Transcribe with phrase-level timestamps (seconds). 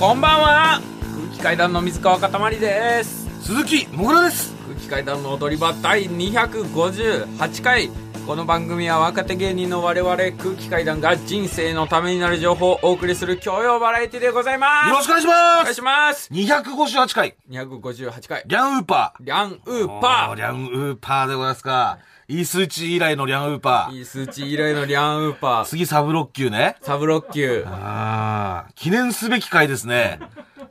[0.00, 0.80] こんばんは。
[1.14, 3.28] 空気階段の水川かたまりです。
[3.42, 4.54] 鈴木もぐらです。
[4.66, 7.90] 空気階段の踊り場第258回。
[8.26, 14.88] この番組は若手芸人の我々空気階段が人生のためになる情報をお送りする教養バラエティでございます。
[14.88, 16.32] よろしくお願いしまお願いすします。
[16.32, 17.36] 258回。
[17.50, 18.42] 258回。
[18.46, 19.22] リャンウーパー。
[19.22, 21.98] リャンウーおーパリャンウーパーでございますか
[22.30, 23.92] いい数値以来のリャンウーパー。
[23.92, 25.64] ーいい数値以来のリャンウーパー。
[25.64, 26.76] 次サブ6級ね。
[26.80, 27.68] サブロッキュー。
[27.68, 30.20] ああ記念すべき回ですね。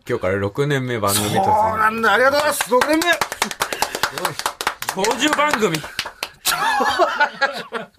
[0.08, 2.74] 今日から6年目番組そうとなんだありがとうございます。
[2.74, 3.04] 6年目。
[5.04, 5.78] 長寿番組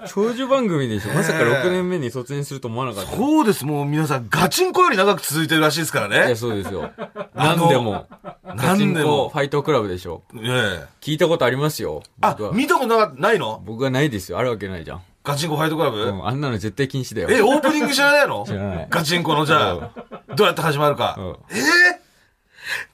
[0.07, 1.13] 長寿番組でしょ。
[1.13, 3.17] まさか6年目に卒園すると思わなかった。
[3.17, 3.65] そうです。
[3.65, 6.91] もう皆さんガチンコより長く続いてるらしいですからいやねそうですよ。
[7.35, 8.07] 何でも。
[8.45, 10.23] ガチン何でもコファイトクラブでしょ。
[10.35, 10.87] ええ。
[11.01, 12.03] 聞いたことありますよ。
[12.21, 13.63] あ見たことなないの？
[13.65, 14.39] 僕はないですよ。
[14.39, 17.29] あるわけないじゃん、ガチンコファイトクラブ、うん、あんなの絶対禁止だよ。
[17.31, 18.45] え、オープニング知らないの？
[18.47, 18.87] 知らない。
[18.91, 19.91] ガチンコのじゃあ、
[20.35, 21.15] どうやって始まるか。
[21.19, 21.25] うん。
[21.51, 22.10] えー？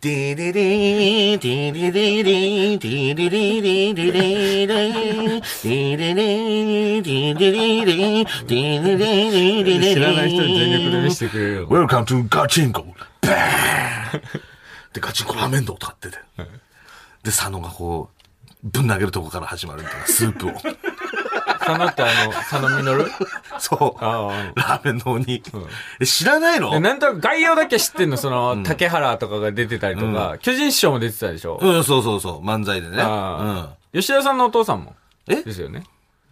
[0.01, 12.83] ディリリー、ディリリリー、ディリリリディリリー、ディリリー、ディリリリー、ディリリリリリ知らない人に全力で見せてくれるよ Welcome to ガチンコ。
[12.83, 14.21] バーン
[14.93, 16.19] で、ガチンコラーメン丼とかってて。
[16.37, 16.45] で、
[17.25, 18.17] 佐野がこう、
[18.63, 20.53] ぶん投げるとこから始まるみたいな、スープを。
[21.67, 23.11] 佐野ってあの佐野実
[23.59, 24.05] そう。
[24.05, 25.43] あラーメン丼に。
[26.01, 26.73] え、知らないの？
[26.73, 28.17] あなんとなく概要だけ知ってんの？
[28.17, 33.03] その、竹原とかが出てたりとか、巨人師匠も出てたでしょ、うん、そうそうそう、漫才でね。
[33.03, 33.77] ああ。
[33.93, 34.95] 吉田さんのお父さんも？
[35.29, 35.43] え？
[35.43, 35.85] ですよね。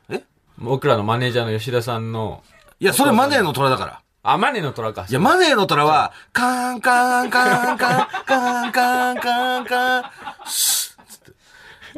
[0.08, 0.22] え？
[0.58, 2.42] 僕らのマネージャーの吉田さんの
[2.80, 4.00] いや、それマネーの虎だから。
[4.26, 5.04] あマネの虎か。
[5.08, 10.04] いや、マネーの虎は、カーンカーンカーンカーンカーンカーンカーンカーン、
[10.46, 11.32] シュッつって。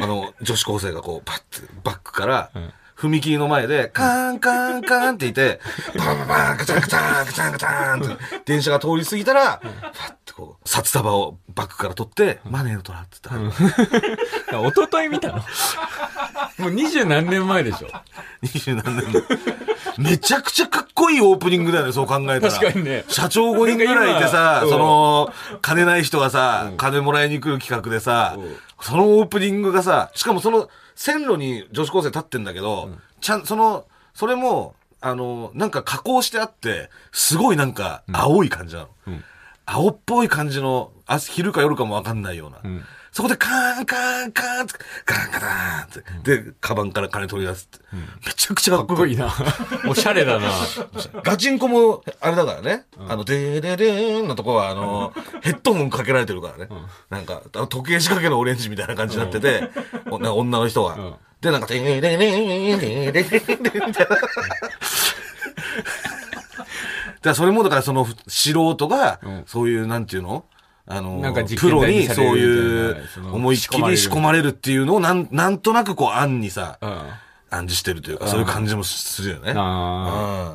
[0.03, 2.51] あの、女子高生がこう、パッて、バックから、
[2.97, 5.61] 踏切の前で、カーンカーンカーンって言って、
[5.98, 13.52] バ ンバンバン、ガチャンガチャンガチャンガチャンって、電車が通り過ぎたら、パッてこう、札束をバックから取って、マネーの虎って言っ
[14.47, 14.52] た。
[14.52, 15.44] ら、一昨日見たの？
[16.58, 17.89] もう二十何年前でしょ。
[18.42, 19.20] 二十何年も。
[19.98, 22.52] めちゃくちゃかっこいいオープニングだよね、そう考えたら。
[22.52, 23.05] 確かにね。
[23.08, 28.36] 社長5人ぐらいいてさ、今その、金ない人がさ、金もらいに来る企画でさ、
[28.80, 32.90] そのオープニングがさ、しかもその、線路に女子高生立ってんだけど、
[33.20, 38.89] ちゃん、その、それも、あの、なんか加工してあって、すごいなんか、青い感じなの。
[39.67, 42.58] 青っぽい感じの、あ昼か夜かもわかんないような。
[43.16, 44.74] そこでカーンカーンカーンって、
[45.06, 45.82] カーンカーン
[46.20, 47.86] って、で、カバンから金取り出すって。
[47.94, 49.16] うんめちゃくちゃかっこいい。
[49.16, 49.32] な。
[49.88, 50.50] おしゃれだな。
[51.22, 52.84] ガチンコも、あれだからね。
[52.98, 56.68] うんあの、でーでーでーんのとこは、あの、ヘッドホンかけられてるからね。
[56.70, 59.70] うんなんか、あの時計仕掛けのオレンジみたいな感じになってて、
[60.10, 61.16] おなんか女の人が。
[61.40, 64.16] で、なんか、でーでーでーでーでーでーでーみたいな。
[64.16, 64.27] だ
[67.22, 70.44] からそれもだからその素人が、そういうなんていうの
[70.89, 72.97] あのなんか、実プロににそういう
[73.33, 77.01] 思いっきり仕込まれるっていうのをなん、なんとなくこう案にさ、うん。
[77.51, 79.52] 暗示してるというか、そういう感じもするよね。
[79.57, 80.55] あ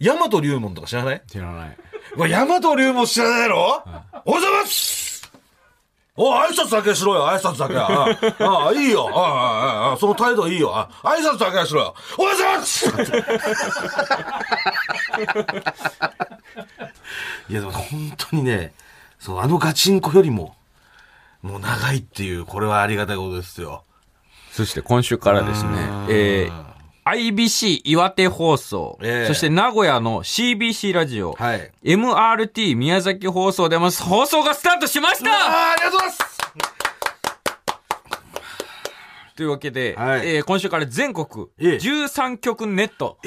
[0.00, 0.06] うん。
[0.06, 1.16] ヤマト龍門とか知らない？
[1.16, 1.76] あ、知らない。
[2.16, 3.82] うわ、ヤマト龍門知らないのおはよ
[4.24, 5.04] うございます
[6.16, 7.76] お挨拶だけしろよ、挨拶だけ。
[7.76, 7.86] あ
[8.46, 9.10] あ、ああいいよ。
[9.12, 9.26] あああ
[9.86, 10.70] あ、ああその態度いいよ。
[10.76, 11.94] あ挨拶だけしろよ。
[12.18, 12.86] おはようございます
[17.48, 18.72] いや、でも本当にね、
[19.24, 20.54] そう、あのガチンコよりも、
[21.40, 23.84] もう長いっていう、これはありがたいことですよ。
[24.52, 25.70] そして今週からですね、
[26.10, 29.26] えー、IBC 岩手放送、ええ。
[29.26, 31.72] そして名古屋の CBC ラジオ、はい。
[31.84, 35.30] MRT 宮崎放送でも放送がスタートしました！
[35.72, 36.24] ありがとうございます。
[39.36, 40.36] というわけで、はい。
[40.36, 41.76] えー今週から全国ええ。
[41.78, 43.18] 13曲ネット。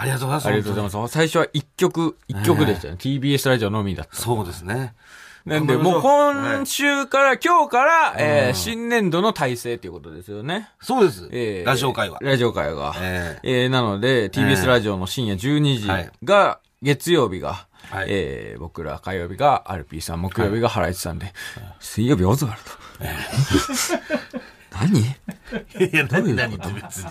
[0.00, 0.46] ありがとうございます。
[0.46, 1.12] ありがとうございます。
[1.14, 2.94] 最初は1曲、1曲でしたね。
[2.98, 4.16] TBS ラジオのみだった。
[4.16, 4.94] そうですね。
[5.46, 10.68] なんで、もう今週から、今日から、えー新年度の体制ということですよね。
[10.82, 11.28] そうです。
[11.32, 12.18] えーラジオ会話。
[12.20, 12.94] ラジオ会が。
[13.00, 21.32] ええーなので、TBS ラジオの深夜12時はいが、月曜日が、はいえー僕ら火曜日がアルピーさん、木曜日がハライチさんで、
[21.80, 24.39] 水曜日オズワルド。
[24.70, 25.00] 何？
[25.00, 25.04] い
[25.92, 27.04] や、何何って別に。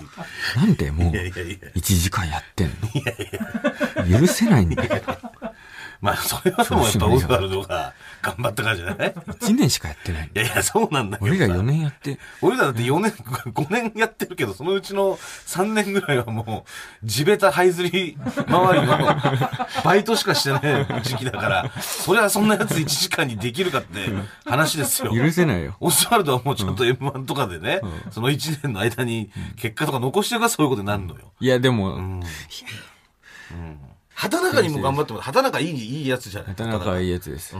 [0.56, 1.57] なんでもういやいやいや。
[1.75, 2.71] 1時間やってん
[4.07, 4.19] の？
[4.19, 5.01] 許せないんだよ。
[6.01, 7.94] まあ、それはでもやっぱオズワルドが
[8.24, 11.38] 頑張ったからじゃない？1年しかやってないいやいや、そうなんだけどさ。
[11.38, 16.66] 俺が4年やって、俺らだって4年、5年やってるけど、そのうちの3年ぐらいはも
[17.04, 18.18] う、地べた這いずり
[18.48, 18.98] 周りの
[19.83, 24.10] バイトしかしてない時期だから、それはそんなやつ1時間にできるかって
[24.45, 25.13] 話ですよ。
[25.13, 25.75] 許せないよ。
[25.80, 27.81] オスワルドはもうちょっと M1 とかでね、
[28.12, 31.31] その1年の間に結果とか残してるからそういうことになるのよ。
[31.39, 32.22] いや、でも、うん。
[34.13, 36.50] 畑中にも頑張っても畑中いいいいやつじゃない？
[36.50, 37.56] 畑中はいいやつです。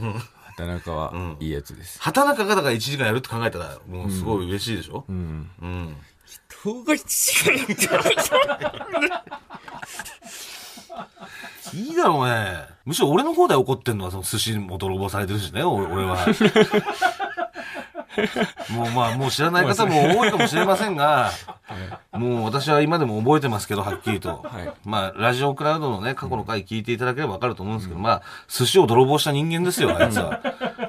[0.66, 2.02] 畑中はいいやつです。
[2.02, 5.06] 畑中がだから1時間やるって考えたらもうすごい嬉しいでしょ？
[5.08, 5.50] うん。
[5.62, 5.96] うん、
[6.26, 7.04] 人が一
[11.74, 12.66] いいだろうね。
[12.86, 16.18] むしろ俺の方で怒ってんのはその寿司も泥棒されてるしね俺俺は
[18.74, 21.32] もうまあもう知らない方も多いかもしれませんが、
[22.14, 24.30] もう私は今でも覚えてますけど、はっきりと。
[24.44, 24.72] はい。
[24.84, 30.40] まあ、ラジオクラウドのね、過去の回聞いていただければわかると思うんですけど、まあ、寿司を泥棒した人間ですよ、あいつは。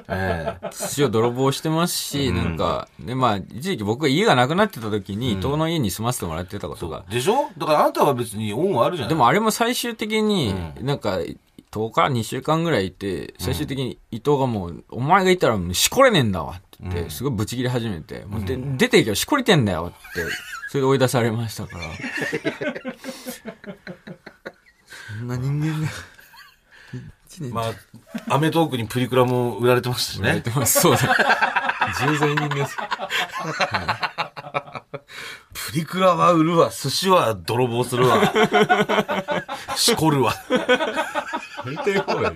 [0.09, 0.69] ええ。
[0.71, 7.03] 寿司を泥棒してますし、なんか、で、まあ、一時期僕が家がなくなってた時に、伊東の家に住ませてもらってたことが。
[7.09, 7.49] でしょ？
[7.57, 9.09] だからあなたは別に恩はあるじゃない。
[9.09, 11.19] でもあれも最終的に、なんか、
[11.71, 20.21] 10日、2週間ぐらいいて、最終的に伊藤がもう、お前がいたらもうしこれねえんだわっって、すごいブチ切れ始めて、もうで出ていけよ、しこりてんだよって、
[20.69, 21.83] それで追い出されましたから。
[25.19, 25.87] そんな人間が。
[27.51, 27.71] ま
[28.29, 30.49] あ、アメトークにプリクラも売られてましたしねやって。
[30.49, 30.81] ます。
[30.81, 30.99] そうだ。
[32.05, 32.77] 重罪人です。
[35.53, 38.33] プリクラは売るわ、寿司は泥棒するわ。
[39.77, 40.33] しこるわ。
[41.63, 42.35] 本当に怖い。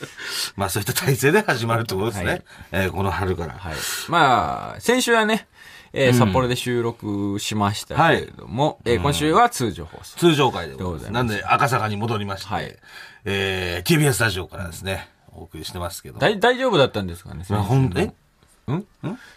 [0.56, 2.26] まあそういった体制で始まるってことですね。
[2.30, 2.42] はい
[2.72, 3.54] えーこの春から。
[3.54, 3.74] はい。
[4.08, 5.46] まあ、先週はね、
[5.92, 10.18] えー札幌で収録しましたけれども、えー今週は通常放送。
[10.18, 11.10] 通常回でございます。
[11.12, 12.76] なんで赤坂に戻りまして、はい
[13.24, 16.18] えー、TBS スタジオからですね、お送りしてますけど。
[16.18, 18.12] 大大丈夫だったんですかねまあほんえ？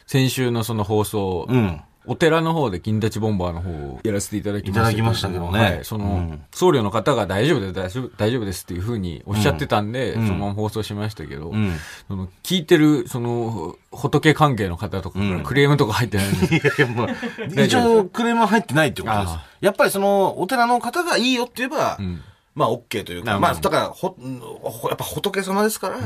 [0.07, 1.81] 先週のその放送、うん。
[2.05, 5.59] お寺の方で金立ちボンバーの方をやらせていただきましたいただきましたけどね。
[5.59, 6.41] はい、その、うん。
[6.51, 11.71] 僧侶の方が大丈夫です、大丈夫大丈夫ですっていうふうにおっしゃってたんで、そのまま放送しましたけど、ん。
[12.07, 19.33] その聞いてる、その、仏関係の方とかからクレームとか入ってないんです いやいや、まあ、一応クレームは入ってないってことです。
[19.61, 22.21] やっぱりその、お寺の方がいいよって言えば、ん。
[22.55, 24.15] まあ OK というか、まあだから、ほ、
[24.63, 25.99] ほやっぱ仏様ですから、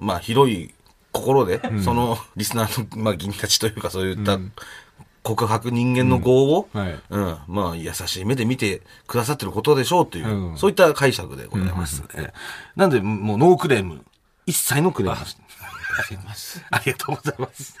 [0.00, 0.74] まあ広い
[1.12, 4.38] 心で、そのリスナーの、まあ銀たちというかそういった
[5.24, 6.80] 告白人間の業を、うん。
[6.80, 7.00] はい。
[7.10, 10.58] うん、まあ優しい目で見てくださってることでしょうという、うん。
[10.58, 12.04] そういった解釈でございます。
[12.14, 12.32] ええ。
[12.76, 14.04] なんで、もうノークレーム、
[14.46, 15.18] 一切のクレーム。
[15.18, 17.76] なし ありがとうございます。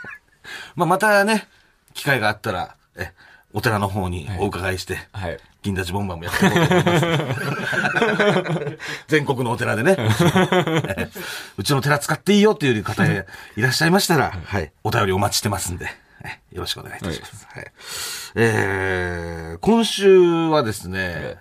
[0.74, 1.48] まあ、またね、
[1.92, 3.12] 機会があったら、え、
[3.52, 5.38] お寺の方にお伺いして、はい。
[5.62, 7.00] 銀立ちボンバーもやっていこうと思いま
[8.68, 8.78] す。
[9.08, 11.08] 全国のお寺でね、え
[11.56, 13.24] うちの寺使っていいよっていう方い
[13.56, 16.03] らっしゃいましたら、はい、お便りお待ちしてますんで、え
[16.54, 17.46] よろしくお願いいたします。
[17.50, 17.72] はい。
[18.36, 21.36] えー、今週はですね、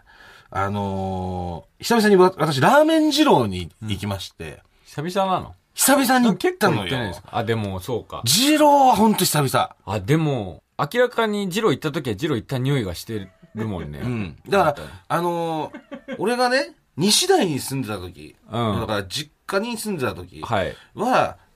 [0.50, 5.54] あのー久々にわ私、ラーメン二郎に行きまして、久々なの？
[5.76, 7.22] 久々に行っ結たのよです。
[7.22, 7.30] か？
[7.32, 8.24] あ、でも、そうか。
[8.26, 9.76] 二郎はほんと久々。
[9.86, 14.00] あ、でも、明らかにジロー行った時はジロー行った匂いがしてるもんね。
[14.00, 14.38] うん。
[14.50, 20.76] だから、あのー俺がね、西台に住んでた時、うんだから実家に住んでた時はい。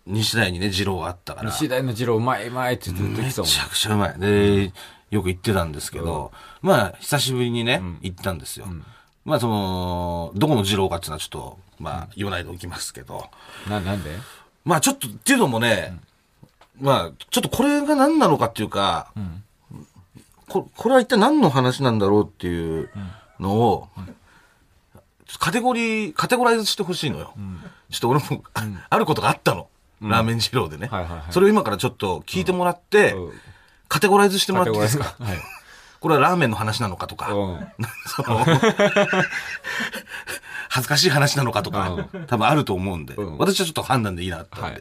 [0.07, 1.51] は、西台にね、二郎があったから。
[1.51, 3.49] 西大のジローうまいうまいってずっと言ってたもん。
[3.49, 4.19] めちゃくちゃうまい。
[4.19, 4.73] で、
[5.11, 6.31] よく行ってたんですけど、
[6.61, 8.67] まあ、久しぶりにね、行ったんですよ。
[9.25, 13.29] まあ、その、どこの二郎かっていうのはちょっと、まあ、言わないでおきますけど、
[13.69, 14.11] な、なんで？
[14.65, 15.97] まあ、ちょっと、っていうのもね、
[16.79, 19.11] まあ、ちょっとこれが何なのかっていうか、
[20.47, 22.89] ここれは一体何の話なんだろうっていう
[23.39, 23.89] のを、
[25.39, 27.33] カテゴリー、カテゴライズしてほしいのよ。
[27.91, 29.67] ちょっと俺も、あ あることがあったの。
[30.01, 31.31] ラーメン二郎でね、はいはいはい。
[31.31, 33.31] それを今からちょっと聞いてもらって、うん。
[33.89, 35.05] カテゴライズしてもらっていいですか？
[35.05, 35.47] カテゴライズか。
[35.99, 37.29] これはラーメンの話なのかとか、
[40.69, 43.37] 恥ずかしい話なのかとか、多分あると思うんで、うん。
[43.37, 44.59] 私はちょっと判断でいいなって。
[44.61, 44.73] はい。
[44.73, 44.79] ラ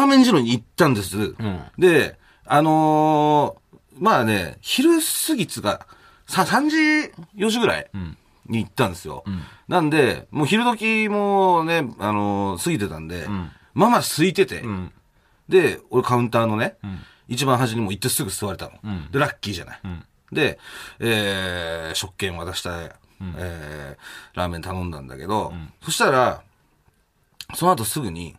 [0.00, 1.16] ーメン二郎に行ったんです。
[1.16, 1.36] ん。
[1.78, 4.90] で、あのーまあね、昼
[5.26, 5.86] 過ぎつが、
[6.26, 6.76] さ、3時、
[7.36, 7.90] 4時ぐらい
[8.46, 9.24] に行ったんですよ。
[9.66, 13.26] なんで、もう昼時もね、あのー過ぎてたんで、
[13.78, 14.92] まあまあ空いてて、ん
[15.48, 16.76] で、俺カウンターのね、
[17.28, 18.72] 一番端にもう行ってすぐ座れたの。
[19.12, 19.80] で、ラッキーじゃない。
[20.32, 20.58] で、
[20.98, 23.96] えー、食券渡した、えー、
[24.34, 26.42] ラーメン頼んだんだけど、そしたら、
[27.54, 28.36] その後すぐに、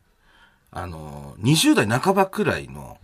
[0.72, 2.98] あのー、20代半ばくらいの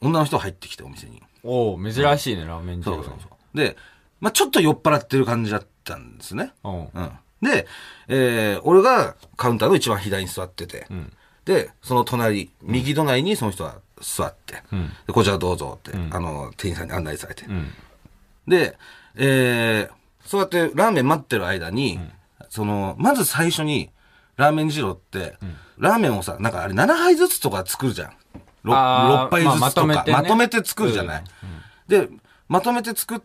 [0.00, 1.22] 女の人が入ってきて、お店に。
[1.42, 2.82] おう珍しいね、ラーメン。
[2.84, 3.56] そうそうそう。
[3.56, 3.76] で、
[4.20, 6.52] まあちょっと酔っ払ってる感じだったんですね。
[6.62, 6.80] うん。
[6.94, 7.10] うん。
[7.42, 7.66] で、
[8.08, 10.86] えー、俺がカウンターの一番左に座ってて、
[11.44, 14.62] で、その隣、右隣にその人が座って、
[15.06, 17.44] でこちらどうぞって、あの、店員さんに案内されて。
[18.46, 18.76] で、
[19.16, 22.00] えー、そうやってラーメン待ってる間に、
[22.48, 23.90] その、まず最初に、
[24.36, 25.36] ラーメン二郎って、
[25.78, 28.12] ラーメンをさ、なんかあれ7杯ずつとか作るじゃん。
[28.66, 31.24] あー 6, 杯ずつとか、まあまとめて作るじゃない。
[31.88, 32.08] で、
[32.48, 33.20] まとめて作っ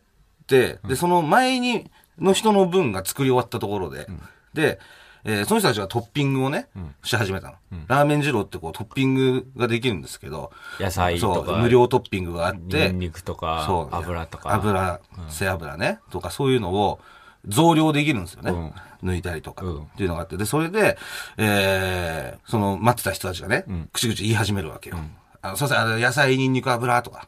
[0.46, 4.08] て、で、その前に、の人の分が作り終わったところで、
[4.54, 4.80] で、
[5.24, 6.70] えーその人たちがトッピングをね、
[7.04, 7.54] し始めたの。
[7.88, 11.48] ラーメン二郎ってこうトッピングができるんですけど、野菜とか。
[11.48, 14.54] そう、無料トッピングがあって、ニンニクとかそう油とか。
[14.54, 15.00] 油、
[15.30, 17.00] 背脂ね、とかそういうのを
[17.48, 18.52] 増量できるんですよね。
[18.52, 18.74] うん。
[19.12, 20.38] 抜いたりとか、うんっていうのがあって。
[20.38, 20.98] で、それで、
[21.38, 24.98] えー、その待ってた人たちがね、口々言い始めるわけよ。
[25.42, 27.28] あの、すいません、あの野菜、ニンニク、油とか、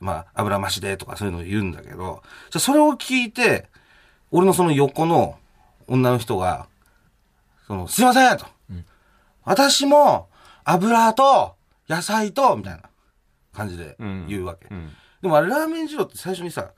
[0.00, 3.68] まあ、油増しでとかそういうのを言うんだけど、じゃあそれを聞いて、
[4.30, 5.36] 俺のその横の
[5.86, 6.66] 女の人が、
[7.66, 8.46] その、すいませんと。
[9.44, 10.28] 私も、
[10.64, 11.56] 油と、
[11.88, 12.82] 野菜と、みたいな
[13.52, 13.96] 感じで
[14.28, 14.74] 言うわけ。
[14.74, 14.90] ん
[15.22, 16.70] でもあれ、ラーメン二郎って最初にさ、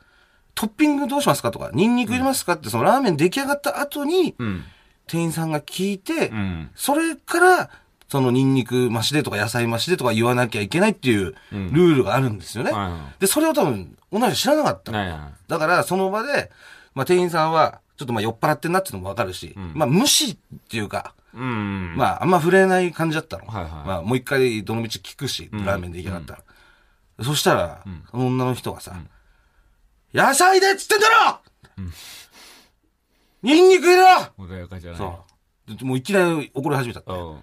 [0.55, 4.65] トッピングどうしますかとか、ニンニク入れますかって、そのラーメン出来上がった後に、うん。
[5.07, 6.71] 店員さんが聞いて、うん。
[6.75, 7.71] それから、
[8.09, 12.71] そのニンニク増しでとか野菜増しでとか言わなきゃいけないっていうルールがあるんですよね。
[12.71, 16.51] はいで、それを多分、同じ人知らなかっただから、その場で、
[16.95, 20.37] まあ、店員さんは、ちょっとまあ酔っ払ってんなっていうのもわかるし、まあ無視っ
[20.69, 21.95] ていうか、うん。
[21.97, 23.47] まああんま触れない感じだったの。
[23.47, 27.25] はいはいまあもう一回どの道聞くし、ラーメンで行き上がったら。
[27.25, 28.95] そしたら、その女の人がさ、
[30.13, 31.41] 野菜でっつってんだろ、
[33.43, 34.07] ニンニク入れろ
[34.39, 34.99] 穏やかじゃない。
[34.99, 35.25] そ
[35.69, 35.77] う。
[35.77, 37.13] でもういきなり怒り始めちゃった。
[37.13, 37.39] うん。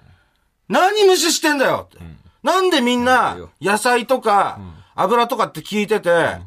[0.70, 2.04] 何無視してんだよって。
[2.42, 4.60] なんでみんなうん、野菜とか、
[4.96, 6.38] 油とかって聞いてて、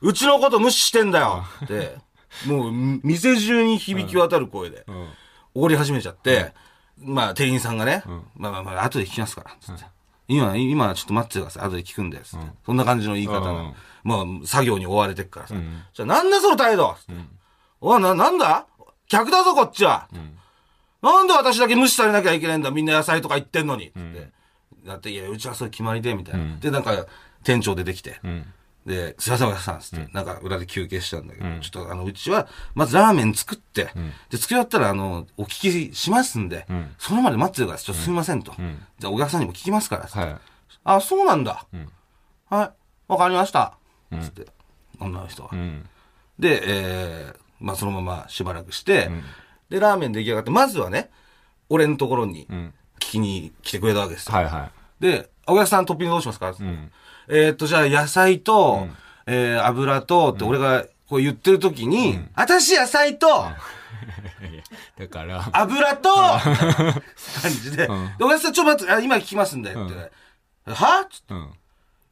[0.00, 1.96] うちのこと無視してんだよって、
[2.46, 5.08] もう、店中に響き渡る声で、うん。
[5.54, 6.52] 怒り始めちゃって、
[7.00, 8.02] まあ、店員さんがね、
[8.36, 9.84] まあまあまあ、後で聞きますから、つって。
[10.28, 11.64] 今、今ちょっと待っててください。
[11.64, 12.46] 後で聞くんで、つって。
[12.66, 13.74] そんな感じの言い方うんの。
[14.04, 15.54] まあ、作業に追われてっからさ。
[15.94, 16.96] じゃあ、なんだその態度？
[17.80, 18.66] おい、な、なんだ？
[19.08, 20.08] 客だぞ、こっちは。
[21.00, 22.70] なんで私だけ無視されなきゃいけないんだ？
[22.70, 23.92] みんな野菜とか言ってんのに。
[24.84, 26.56] だって、いや、うちはそういう決まりで、みたいな。
[26.56, 27.06] で、なんか、
[27.42, 28.20] 店長出てきて。
[28.88, 28.94] うん。
[28.94, 33.90] で、すいません、お客さん、つって、なんか裏で休憩したんだけど、ちょっとあの、うちは、まずラーメン作って、
[34.30, 38.52] で、作り終わったら、あの、お聞きしますんで、んそれまで待ってるから、ちょっとすみませんと。
[38.98, 40.36] じゃあ、お客さんにも聞きますから、つってはい。
[40.84, 41.66] あ、そうなんだ。
[41.74, 41.88] ん
[42.48, 43.74] はい、わかりました。
[44.20, 44.46] つって、
[45.00, 45.50] 女の人は。
[45.52, 45.88] うん。
[46.38, 49.10] で、えー、まあ、そのまましばらくして、
[49.68, 51.10] で、ラーメン出来上がって、まずはね、
[51.68, 54.34] 俺のところにん聞きに来てくれたわけですよ。
[54.34, 56.52] はいはで、お客さんトッピングどうしますか、い。
[56.58, 56.92] うん。
[57.28, 58.88] えーっと、じゃあ野菜と、
[59.26, 63.46] えー油とって俺がこう言ってる時に、私野菜と
[64.98, 66.40] だから、油と、感
[67.62, 67.92] じで、で
[68.24, 69.78] お客さんちょっと待って、あ今聞きますんで、って。
[70.70, 71.52] はつってうん。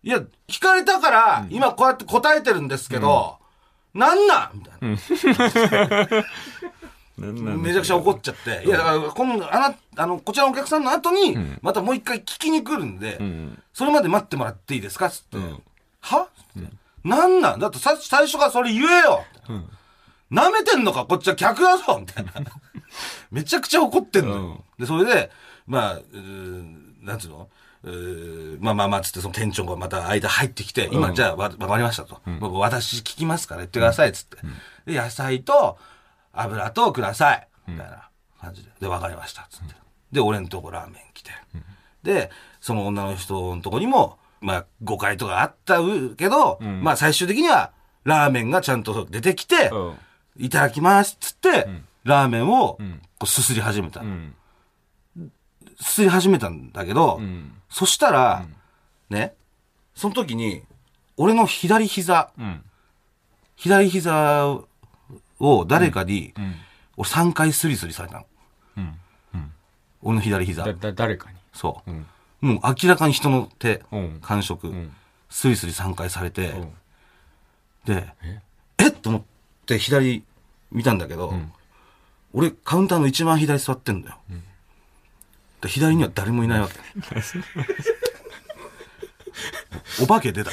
[0.02, 3.38] いや、聞かれたから、今こうやって答えてるんですけど、
[3.94, 4.58] なんなん？
[4.58, 6.24] みたいな。
[7.18, 8.64] めちゃくちゃ怒っちゃって。
[8.66, 13.58] いや、だから、今度、あな、あの、こちらのお客さんの後に、またもう一回聞きに来るんで、ん。
[13.72, 15.08] それまで待ってもらっていいですか？
[15.08, 15.38] つって。
[15.38, 15.62] ん。
[16.00, 16.28] は？
[16.54, 16.68] つって
[17.04, 17.60] なんなん？
[17.60, 19.24] だってさ、最初からそれ言えよ。
[20.30, 22.32] 舐めてんのかこっちは客だぞみたいな。
[23.30, 24.36] めちゃくちゃ怒ってんのよ。
[24.36, 24.64] うん。
[24.78, 25.30] で、それで、
[25.66, 27.48] まあ、うーなんつうの？
[27.84, 32.20] うーまあまあまあつってその店長がまた間入ってきて、今じゃあわわかりましたと。
[32.58, 34.38] 私聞きますから言ってくださいっつって。
[34.92, 35.78] で、野菜と
[36.36, 37.48] 油とください。
[37.66, 38.08] みたいな
[38.40, 38.70] 感じで。
[38.80, 39.74] で、わかりましたっつって。
[40.12, 41.30] で、俺んとこラーメン来て。
[42.02, 45.78] で、その女の人のとこにも、まあ誤解とかあった
[46.16, 47.72] けど、まあ最終的には
[48.04, 49.94] ラーメンがちゃんと出てきて、うん。
[50.38, 51.66] いただきますっつって、
[52.04, 52.78] ラーメンを
[53.18, 54.00] こうすすり始めた。
[54.00, 54.34] うん。
[55.80, 58.46] すすり始めたんだけど、んそしたら、
[59.10, 59.34] ね、
[59.94, 60.62] その時に、
[61.16, 62.62] 俺の左膝、うん。
[63.56, 64.58] 左膝
[65.38, 66.54] を誰かに、ん
[66.96, 68.26] 俺3回スリスリされたの。
[68.78, 68.98] うん。
[70.02, 70.64] 俺の左膝。
[70.64, 71.36] だ、だ、誰かに。
[71.52, 72.06] そう、ん
[72.40, 74.94] もう明らかに人の手、うん感触、ん
[75.28, 76.72] スリスリ3回されて、うん
[77.84, 78.08] で、
[78.78, 78.88] え？
[78.88, 78.90] っ？
[78.92, 79.22] と思っ
[79.66, 80.24] て左
[80.72, 81.34] 見たんだけど、
[82.32, 84.18] 俺カウンターの一番左座ってんだよ。
[85.60, 86.74] で左には誰もいないわけ。
[90.02, 90.50] お化け出た。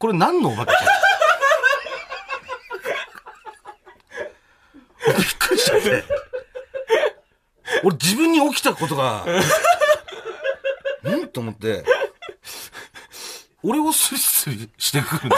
[0.00, 0.72] これ何のお化け
[5.06, 6.04] びっくりしちゃって。
[7.84, 9.26] 俺自分に起きたことが、
[11.04, 11.28] ん？
[11.28, 11.84] と思って、
[13.62, 15.28] 俺をスリスリしてくる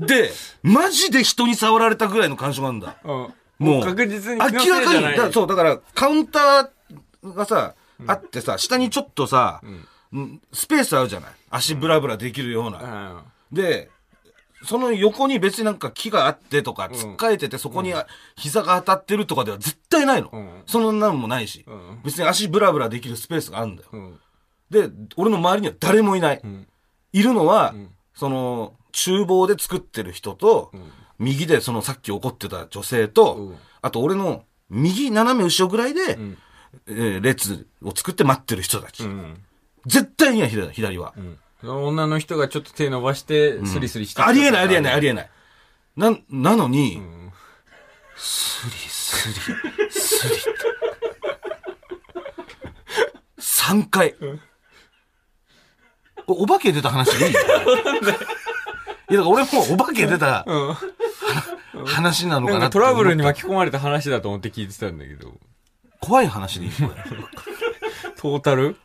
[0.00, 0.06] の。
[0.06, 0.32] で、
[0.64, 2.96] マジで人に触られたぐらいの感触なんだ。
[3.04, 3.34] うん。
[3.60, 4.50] もう、確実に明ら
[4.84, 7.76] かに、だそう、だから、カウンターがさ、
[8.08, 9.86] あってさ、下にちょっとさ、うん
[10.52, 13.22] スペースあるじゃない足ブラブラできるような。
[13.50, 13.56] うん。
[13.56, 13.90] で、
[14.64, 17.92] その横に別になんか木があってとか、つっかえててそこに
[18.36, 20.28] 膝が当たってるとかでは絶対ないの。
[20.28, 23.88] んそんなんもないし、ん別に足ブラブラできるスペースがあるんだよ。
[23.92, 24.20] うん。
[24.70, 26.40] で、俺の周りには誰もいない。
[26.44, 26.66] ん
[27.12, 30.80] いるのは、んその、厨房で作ってる人と、ん
[31.18, 36.36] 右でそのさっき怒ってた女性と、うんあと俺の右斜め後ろぐらいで、ん
[36.88, 39.04] えー列を作って待ってる人たち。
[39.04, 39.40] うん。
[39.88, 41.14] 絶対には左左は。
[41.64, 45.30] 女の人がちょっと手伸ばして、スリスリして、ありえない、ありえない、ありえない。
[45.96, 47.32] な、なのに、ん。
[48.16, 50.50] スリスリ、スリって。
[53.40, 54.14] 3回。
[56.26, 57.32] おお化け出た話でいい？
[57.32, 57.46] いや、だ
[58.12, 58.18] か
[59.10, 61.84] ら俺もお化け出たうん。
[61.86, 65.30] 話なのかなんなってかトラブルに巻き込まれた話だと思って聞いてたんだけど、
[66.00, 66.72] た怖い話でいい
[68.16, 68.76] トータル？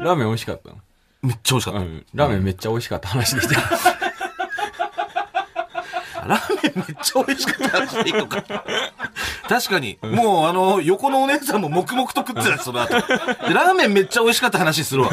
[0.00, 0.76] ラーメン美味しかったの？
[1.22, 1.80] めっちゃ美味しかった。
[1.80, 2.06] うん。
[2.14, 3.60] ラーメンめっちゃ美味しかった話でした。
[6.26, 8.42] ラーメンめっちゃ美味しかった話でいいのか。
[9.48, 12.94] 確かに、もうあの、横のお姉さんも黙々と食ってたしその後。
[12.94, 13.02] で
[13.52, 15.10] ラーメンめっちゃ美味しかった話するわ。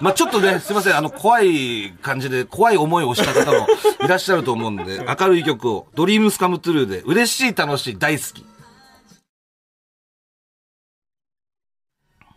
[0.00, 3.66] まあちょっとね、すいません、あの、怖い感じで、怖い思いをした方も
[4.04, 8.46] いらっしゃると思うんで、明るい曲を、ドリームスカムトゥルーで、嬉しい、楽しい、大好き。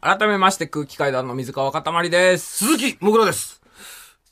[0.01, 2.65] 改めまして空気階段の水川かたまりです。
[2.65, 3.61] 鈴木もぐらです。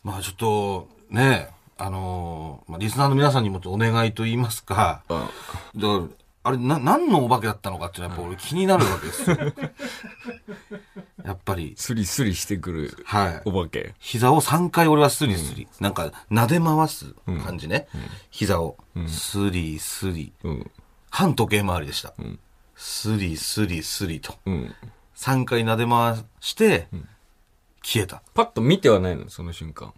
[0.03, 5.17] まあちょっと、ね、あのーまあ、リスナーの皆さんにもお願いと言いますか、うん。
[5.19, 6.03] だから
[6.41, 9.37] あれ、な、何のお化けだったのかっていうのはやっぱ俺気になるわけですよ。
[11.23, 13.41] やっぱり、スリスリしてくるはい。
[13.45, 13.93] お化け。
[13.99, 15.67] 膝を3回俺はスリスリ。
[15.79, 17.13] なんか、撫で回す
[17.45, 17.87] 感じね。
[18.31, 18.75] 膝を。
[19.05, 20.33] スリスリ。
[20.43, 20.71] うん。
[21.11, 22.09] 反時計回りでした。
[22.09, 22.39] ん
[22.75, 24.35] スリスリスリと。
[25.27, 25.41] うん。
[25.41, 26.87] 3回撫で回して、
[27.83, 28.21] 消えた。
[28.33, 29.93] パッと見てはないの、その瞬間。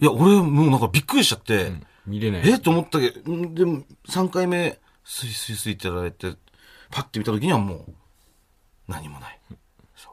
[0.00, 1.86] いや、俺もうなんかびっくりしちゃって、うん。
[2.06, 2.48] 見れない。
[2.48, 6.34] えと思ったけど、んでも、3回目、スイスイスイってやられて、
[6.90, 7.94] パッて見た時にはもう、
[8.88, 9.40] 何もない。
[9.96, 10.10] そ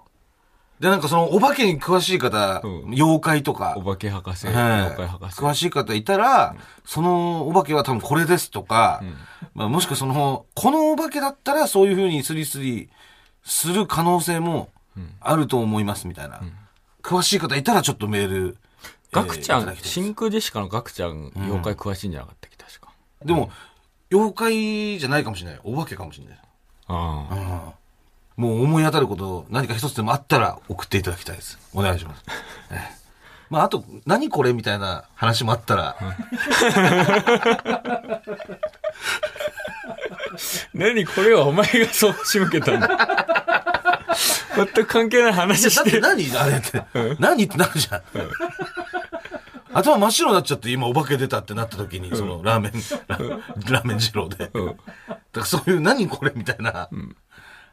[0.80, 0.82] う。
[0.84, 5.42] で、なんかその、お化けに詳しい方、うん妖怪とかお、化け博士、はい妖怪博士。
[5.42, 9.04] 詳しい方いたら、そのお化けは多分これですとか、
[9.54, 12.90] まあ、もしくはその、このお化けだったらそういう風にスリスリ
[13.44, 14.70] する可能性も
[15.20, 16.42] あると思いますみたいな。
[17.04, 18.58] 詳しい方いたらちょっとメール、
[19.12, 22.94] ガクちゃん、えー真空ジェシカのガクちゃん、妖怪詳しいんじゃなかったっけ、確か。
[23.26, 23.52] でも、
[24.12, 25.60] 妖怪じゃないかもしれない。
[25.64, 26.40] お化けかもしれない。
[26.88, 27.36] ああ。
[27.36, 27.74] うん
[28.38, 31.60] もう思い当たること、何か一つでもあったら送っていただきたいです。
[31.74, 32.24] お願いします。
[32.72, 33.02] ええ
[33.52, 35.98] まあ、あと、何これみたいな話もあったら、
[40.74, 42.88] 何これはお前がそう仕向けたの？
[44.56, 46.02] 全く関係ない話だってしてる。
[46.02, 46.38] 何？
[46.38, 46.84] あれって。
[47.20, 48.02] 何ってなるじゃん。
[49.74, 52.74] 頭真っ白になっちゃって、今お化け出たってなった時に、そのラーメン、
[53.08, 53.18] ラ
[53.78, 54.38] ラーメン二郎で。
[54.38, 54.52] だか
[55.34, 56.90] らそういう何これみたいな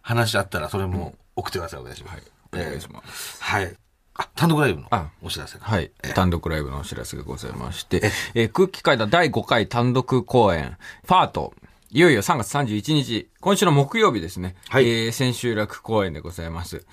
[0.02, 1.80] 話あったら、それも送ってください。
[1.80, 2.22] お願いします。
[2.52, 3.42] お願いします。
[3.42, 3.74] はい。
[4.14, 5.64] あ、単独ライブのあお知らせが。
[5.64, 5.90] はい。
[6.14, 11.52] 単独ライブのお知らせがございまして、えー空気階段第5回単独公演、ファート。
[11.90, 14.56] いよいよ3月31日、今週の木曜日ですね。
[14.68, 16.84] はいえー千秋楽公演でございます。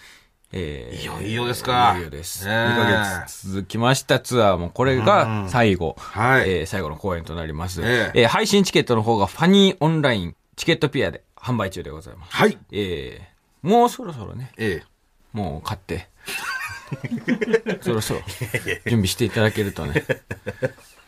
[0.54, 2.46] えーいよいよですかいよいよです。
[2.48, 2.76] ねえ2
[3.20, 7.82] ヶ月続きましたツアーも、これが最後、はいえー最後の公演となります。
[7.84, 12.34] ええー配信チケットの方がファニーオンラインチケットピアで販売中でございます。
[12.34, 12.58] はい。
[12.72, 14.86] えーもうそろそろね、ええ。
[15.34, 16.08] もう買って、
[17.82, 18.22] そろそろ
[18.86, 20.06] 準備していただけるとね、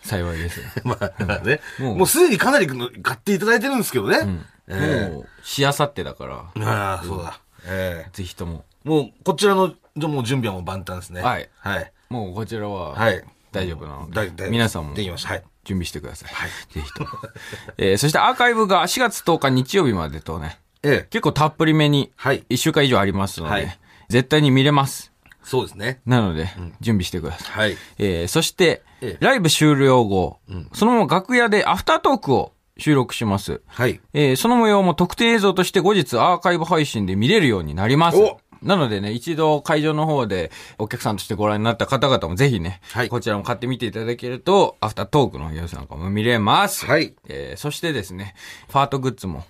[0.07, 0.61] 幸いです。
[0.83, 4.19] まあね、もうすでにかなりの買っていただいてるんですけどね。
[4.67, 7.39] えもう、しあさってだから、えああ、そうだ。
[7.65, 11.21] ええぜひとも、もう、こちらの、じゃあもう準備はもう万端ですね。
[11.21, 11.91] はいはい。
[12.09, 13.23] もうこちらは、はい。
[13.51, 15.29] 大丈夫なので、だ大丈夫皆さんもできました。
[15.29, 15.43] はい。
[15.63, 16.73] 準備してください。
[16.73, 17.09] ぜひとも。
[17.77, 21.07] えーそしてアーカイブが4月10日日曜日までとね、ええ。
[21.09, 25.11] 結構たっぷりめに、はい1週間以上ありますので、はい絶対に見れます。
[25.47, 26.01] そうですね。
[26.05, 26.49] なので、
[26.81, 27.69] 準備してください。
[27.69, 27.77] はい。
[27.97, 30.39] えーそして、ええライブ終了後、
[30.73, 33.61] そのまま楽屋でアフタートークを収録します。
[33.65, 33.99] はい。
[34.13, 38.39] えーその模様も特典映像として後日アーカイブ配信で見れるようになりますお。
[38.63, 46.85] なのでね、一度会場の方でお客さんとしてご覧になった方々もぜひね、はいこちらも買ってみていただけると、アフタートークの様子なんかも見れます。
[46.87, 47.13] はい。
[47.29, 48.33] えーそしてですね、
[48.67, 49.43] ファートグッズも、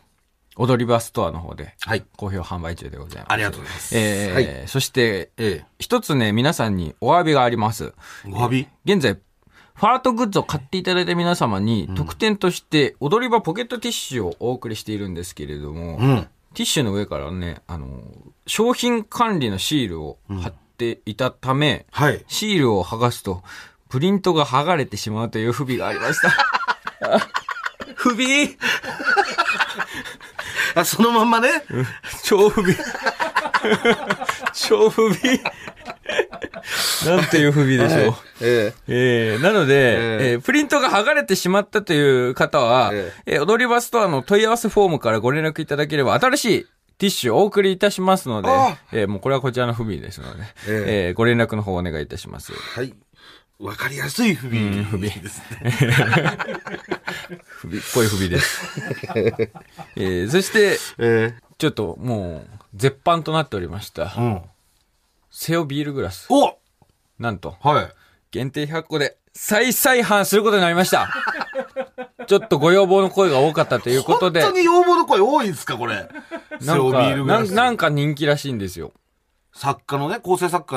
[0.57, 2.03] 踊り場ストアの方で、はい。
[2.17, 3.31] 好評販売中でございます。
[3.31, 3.97] ありがとうございます。
[3.97, 4.67] えーはい。
[4.67, 7.93] そして、え一つね、皆さんにお詫びがあります。
[8.25, 8.29] え。
[8.31, 8.67] お詫び？
[8.85, 16.27] 現在、ファートグッズを買っていただいた皆様に、特典として、踊り場ポケットティッシュをお送りしているんですけれども、うん。
[16.55, 18.01] ティッシュの上からね、あの、
[18.47, 22.23] 商品管理のシールを貼っていたため、はい。
[22.27, 23.43] シールを剥がすと、
[23.89, 26.29] プリントが剥がれてしまうという不備がありました。
[27.15, 27.19] あ
[27.95, 28.57] 不備？
[30.79, 31.49] あ、そのまんまね。
[32.23, 32.75] 超不備。
[34.53, 35.39] 超不備。
[37.05, 38.13] なんていう不備でしょう。
[38.41, 46.65] ええーなので、ええープリントが剥がれてしまったという方は、ええー踊り場ストアの問い合わせフォームからご連絡いただければ、新しい
[46.97, 52.53] ティッシュをお送りいたしますのであ、えーもうこれはこちらの不備ですので、ええーご連絡の方お願いいたします。
[52.53, 52.93] はい。
[53.59, 54.83] わかりやすい不備。
[54.83, 55.71] 不備ですね。
[57.49, 58.61] 不備っぽい不備です。
[59.95, 64.21] えーそして、えちょっともう、絶版となっておりましたー、。
[64.21, 64.41] うん。
[65.31, 66.27] セオビールグラス。
[66.29, 66.57] お
[67.17, 67.93] なんと、はい。
[68.29, 71.09] 限定100個で再々販することになりました。
[72.27, 76.07] ちょっとご要望の声が多かったということで、本当に要望の声多いんですか、これ。
[76.59, 77.53] セオビなんかールグラス。
[77.53, 78.93] なんか人気らしいんですよ。
[79.53, 80.75] 作家のね、構成作家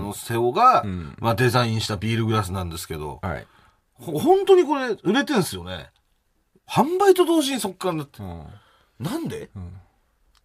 [0.00, 1.16] の瀬尾が、ん。
[1.18, 3.46] まあデザインしたビールグラスなんですけど、はい。
[3.94, 5.90] ほ本当にこれ売れてんすよね。
[6.68, 8.22] 販売と同時にそっからなって。
[8.22, 8.24] う。
[8.24, 8.46] ん。
[9.00, 9.50] なんで、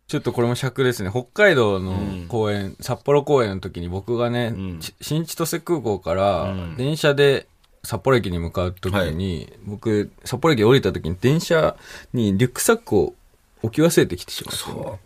[0.07, 1.11] ちょっとこれも尺ですね。
[1.11, 4.55] 北海道の公演、札幌公演の時に僕がね、
[5.01, 6.75] 新千歳空港からん。
[6.77, 7.47] 電車で
[7.83, 11.75] 札幌駅に向かう時に、僕、札幌駅降りた時に電車
[12.13, 13.13] にリュックサックを
[13.61, 14.99] 置き忘れてきてしまって、そ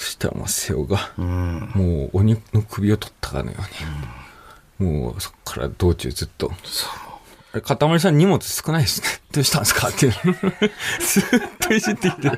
[0.00, 1.22] そしたらもう瀬尾が、う。
[1.22, 1.70] うん。
[1.74, 3.58] もう鬼の首を取ったかのよ
[4.80, 6.50] うに、もうそっから道中ずっと、
[7.52, 9.08] あれ、かたまりさん荷物少ないですね。
[9.32, 9.88] どうしたんですか？
[9.88, 10.40] っていうのず
[11.20, 11.24] っ
[11.60, 12.30] といじってきて。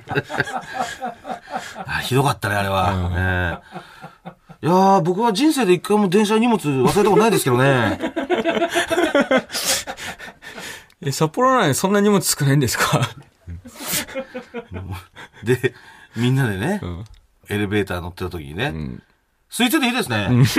[1.86, 3.10] あひどかったね、あれは。
[3.10, 3.60] ね
[4.60, 8.00] いやー、僕は人生で一回も電車に荷物忘れたことないですけどね。
[11.04, 13.08] え、札幌なのにそんな荷物少ないんですか？
[15.44, 15.74] で、
[16.16, 17.04] みんなでね、ん
[17.52, 19.02] エレベーター乗ってた時にね、ん
[19.50, 20.28] 空いてていいですね。
[20.48, 20.56] ち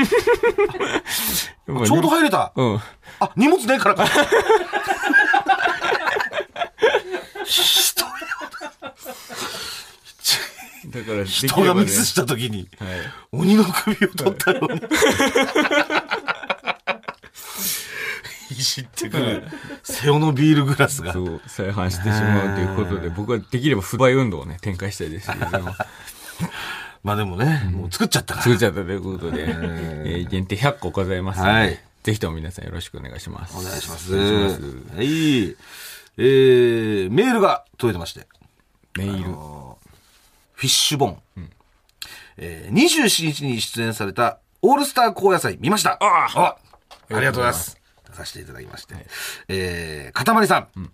[1.87, 2.53] ちょうど入れた。
[2.55, 2.79] うん。
[3.19, 4.05] あ、荷物ねえからか。
[7.45, 8.09] ひどい
[10.91, 12.89] だから、人がミスした時に、はい。
[13.31, 14.81] 鬼の首を取ったように。
[18.51, 19.43] いじってくる。
[19.81, 21.23] 瀬尾のビールグラスがそ。
[21.23, 25.75] う、再販してしまうということで、僕はできれば不買運動をね、展開したいですけども、
[27.03, 28.43] まあでもね、もう作っちゃったから。
[28.43, 33.57] 作っちゃったということで、えー限定100個ございますので、はいぜひとも皆さんよろしくお願いします。
[33.57, 34.13] お願いします。
[34.13, 35.55] お願いしますはい。
[36.17, 38.27] えー、メールが届いてまして。
[38.97, 39.23] メール。
[39.23, 39.77] フィ
[40.63, 41.21] ッシュボン。
[42.35, 45.93] えー、27日に出演されたオールスター高野菜見ました。
[46.01, 46.57] ああ
[47.09, 47.79] ありがとうございます。
[48.09, 48.95] 出させていただきまして。
[49.47, 50.91] えー、かたまりさん。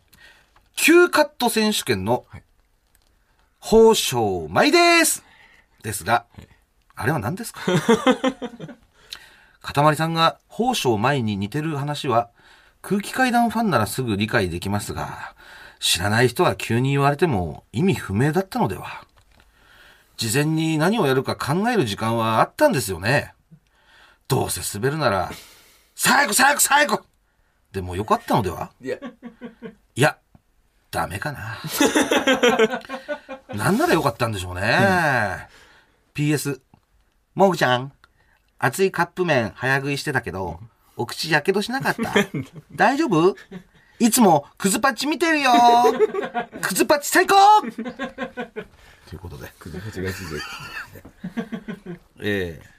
[0.76, 2.44] 急カット選手権のはい、
[3.62, 5.24] 宝生舞です
[5.84, 6.26] ですが、
[6.96, 7.62] あれは何ですか？
[9.62, 12.30] かたまりさんが宝生舞に似てる話は、
[12.82, 15.36] 空気階段ファンならすぐ理解できますが、
[15.80, 19.06] 知らない人は急に言われても意味不明だったのでは
[20.18, 23.34] 事前に何をやるか考える時間はあったんですよね。
[24.28, 25.32] どうせ滑るなら、
[25.96, 27.02] 最後最後最後
[27.72, 28.72] でもよかったのでは?
[28.82, 28.98] いや、
[29.96, 30.18] いや、
[30.92, 31.58] ダメかな。
[33.54, 35.48] なんならよかったんでしょうね。
[36.24, 36.60] PS、
[37.34, 37.94] もぐちゃん、
[38.58, 40.60] 熱いカップ麺早食いしてたけど、
[40.98, 42.14] お口やけどしなかった？
[42.76, 43.38] 大丈夫？
[44.00, 45.52] いつもクズパッチ見てるよ
[46.62, 47.36] クズ パッチ最高！
[47.72, 49.48] ということで。
[49.60, 50.42] くず8月で。
[52.22, 52.79] ええ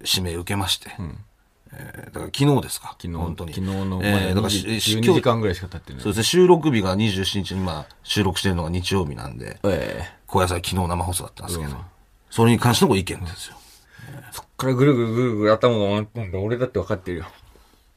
[0.00, 1.18] 指名受けまして、ん
[1.72, 3.52] えーだから昨日ですか昨日、本当に。
[3.52, 6.02] 昨日の、えーまだだからし20し12時間ぐらいしか経ってない。
[6.02, 10.18] そうですね、収録日が27日に今、収録してるのが日曜日なんで、ええ。
[10.26, 11.78] 小野菜昨日生放送だったんですけど、うん
[12.30, 13.56] それに関してのご意見ですよ。
[14.32, 16.38] そっからぐるぐるぐるぐる頭が回ったんだ。
[16.38, 17.26] 俺だって分かってるよ。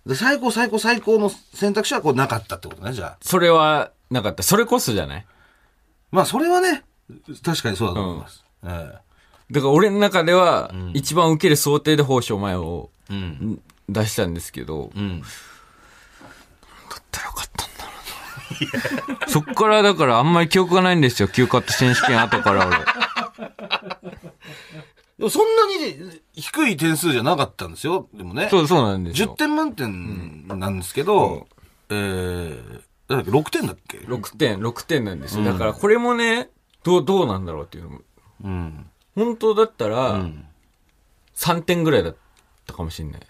[0.06, 3.18] で、最高最高最高の選択肢はこうなかったってことね、じゃあ。
[3.22, 4.42] それはなかった。
[4.42, 5.26] それこそじゃない？
[6.12, 6.84] まあ、それはね、
[7.44, 8.46] 確かにそうだと思います。
[8.64, 8.94] え
[9.52, 13.62] だから俺の中では、一番受ける想定で宝生前をえうん。
[13.90, 15.22] 出したんですけど、うん。
[15.22, 15.28] だ
[16.98, 19.28] ったらよかったんだろうな。
[19.28, 21.28] そっからだからあんまり記憶がないんですよ。
[21.28, 22.78] 休カット選手権後から俺。
[22.78, 22.80] い
[25.18, 28.08] でもそんなに低い点数じゃなかったんですよ。
[28.14, 28.48] でもね。
[28.50, 29.36] そう、そうなんです10よ。
[29.36, 31.48] 点満点なんですけど、
[31.90, 35.44] えー、だっけ6点だっけ？6点、6点なんですよ。
[35.44, 36.50] だからこれもね、
[36.84, 38.00] どう、どうなんだろうっていうのも。
[38.46, 38.86] うん。
[39.16, 40.46] 本当だったら、うん。
[41.36, 42.16] 3点ぐらいだっ
[42.66, 43.22] たかもしんない。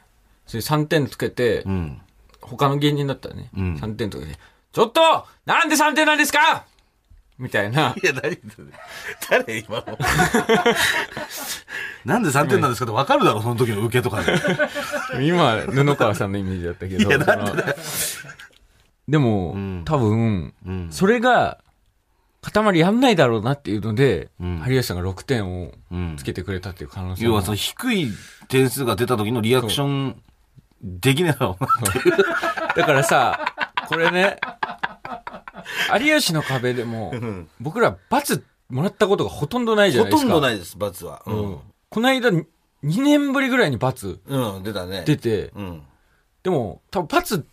[0.46, 2.02] それ3点つけて、うん。
[2.42, 4.38] 他の芸人だったらね、うん3点とかで、
[4.72, 5.02] ちょっと
[5.46, 6.66] なんで3点なんですか
[7.38, 7.96] みたいな。
[8.02, 8.38] いや、何
[9.30, 9.98] 誰今の。
[12.06, 14.36] なんで3点なんですかって分かるだろ、その時の受けとかで。
[15.26, 17.10] 今、布川さんのイメージだったけど。
[17.10, 17.76] いやなんで
[19.08, 20.90] でも、ん多分、うん。
[20.92, 21.58] それが、
[22.42, 28.08] 塊やんないだろうなっていうので、うん有吉さんが6点をうんつけてくれたっていう可能性要もはその低い
[28.48, 30.22] 点数が出た時のリアクション、
[30.82, 32.18] できねえだろうなっていう。
[32.76, 33.54] だからさ、
[33.88, 34.38] これね、
[36.00, 37.14] 有吉の壁でも、
[37.60, 40.52] 僕ら罰もらったことがほとんどないじゃないですか。
[40.52, 41.22] いです、罰は。
[41.28, 41.58] うん。
[41.90, 42.46] この間、2
[42.84, 45.04] 年ぶりぐらいに罰うん、出たね。
[45.06, 45.84] 出て、うん。
[46.42, 47.46] でも、多分罰。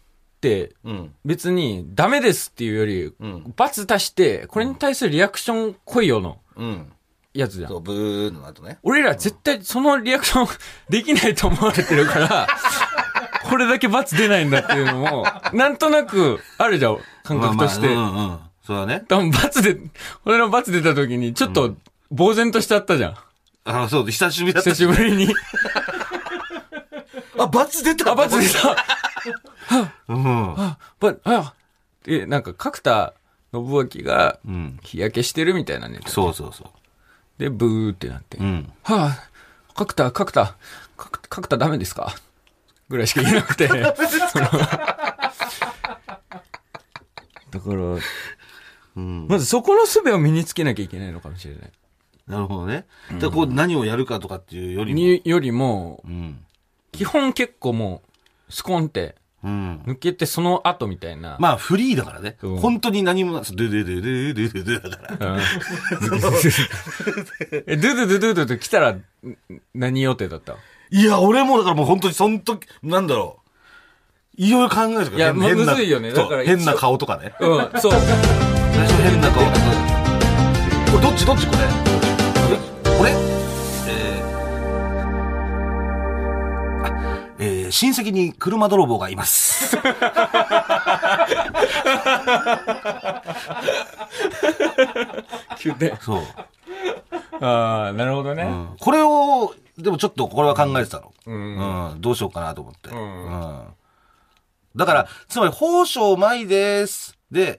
[1.24, 3.54] 別にダメですっていうより、うん。
[3.56, 6.92] 罰出して、これに対するリアクション来いよのうん。
[7.34, 7.70] やつじゃん。
[7.70, 8.78] そう、ブーの後ね。
[8.82, 10.48] 俺ら絶対そのリアクション
[10.88, 12.48] できないと思われてるから、
[13.48, 17.86] これだけ罰出ないんだっていうのも、なんとなくあるじゃん、感覚として。
[17.88, 18.38] まあまあうんうん。
[18.66, 19.04] そうだね。
[19.08, 19.78] 多分罰で、
[20.24, 21.74] 俺の罰出た時にちょっと
[22.14, 23.14] 呆然としちゃったじゃん。
[23.64, 25.34] あ、そう、久しぶりだった久しぶりに。
[27.38, 28.76] あ、罰出たあ、罰出た
[30.08, 30.54] うん。
[30.58, 31.54] あ、ば、あ、
[32.04, 33.14] で、なんか角田
[33.52, 34.78] 信明がうん。
[34.82, 36.00] 日焼けしてるみたいなね。
[36.06, 36.70] そうそうそ
[37.38, 38.38] で、ブーってなって。
[38.38, 38.42] う。
[38.42, 38.72] うん。
[38.82, 39.28] はあ、
[39.74, 40.56] 角田、角田、
[40.96, 42.14] 角角田ダメですか？
[42.88, 43.68] ぐらいしか言えなくて。
[47.50, 47.74] だから、
[48.96, 49.26] うん。
[49.28, 51.72] まずそこの術を身につけなきゃいけないのかもしれない。
[52.26, 52.86] なるほどね。
[53.18, 54.98] で、こう何をやるかとかっていうよりも。
[54.98, 56.44] に、よりも、うん。
[56.92, 58.07] 基本結構もう、
[58.48, 59.82] スコンって、うん。
[59.86, 61.36] 抜けてその後みたいな。
[61.38, 62.36] まあ、フリーだからね。
[62.42, 65.34] うん本当に何もなドゥドゥドゥドゥドゥドゥドゥだから。
[65.34, 65.40] うん
[67.66, 69.04] え、ドゥドゥドゥドゥドゥって来たら、ん
[69.74, 70.56] 何予定だった
[70.90, 73.48] いや、俺もだからもう本当にその時、なんだろう。
[74.38, 77.34] いろいろ考えるからいやむずいよねだから変な顔とかね。
[77.40, 77.92] うん、そう。
[77.92, 78.00] 最
[78.86, 79.58] 初変な顔とか。
[80.92, 89.76] これどっちどっちこれー、親戚に車泥棒がいます。
[95.58, 95.96] 急で。
[96.00, 96.22] そう。
[97.40, 98.42] ああ、なるほどね。
[98.42, 101.12] うんこれを、でもちょっとこれは考えてたの。
[101.26, 101.92] うん。
[101.92, 102.90] うん、どうしようかなと思って。
[102.90, 103.64] んうん
[104.76, 107.18] だから、つまり、宝生舞です。
[107.32, 107.58] で、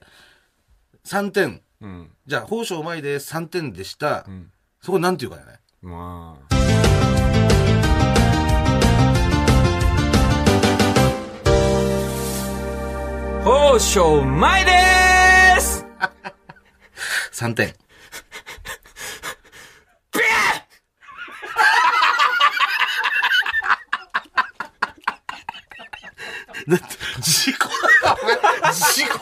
[1.04, 1.60] 3点。
[1.82, 2.10] うん。
[2.26, 3.34] じゃあ、宝生舞です。
[3.34, 4.20] 3点でした。
[4.20, 5.42] んそこなんていうかね。
[5.82, 6.79] まあ。
[13.42, 15.86] 宝生前でーす
[17.32, 17.74] 3点。
[26.68, 26.84] だって、
[27.22, 27.72] 事故だ
[28.10, 29.18] よ、お前事故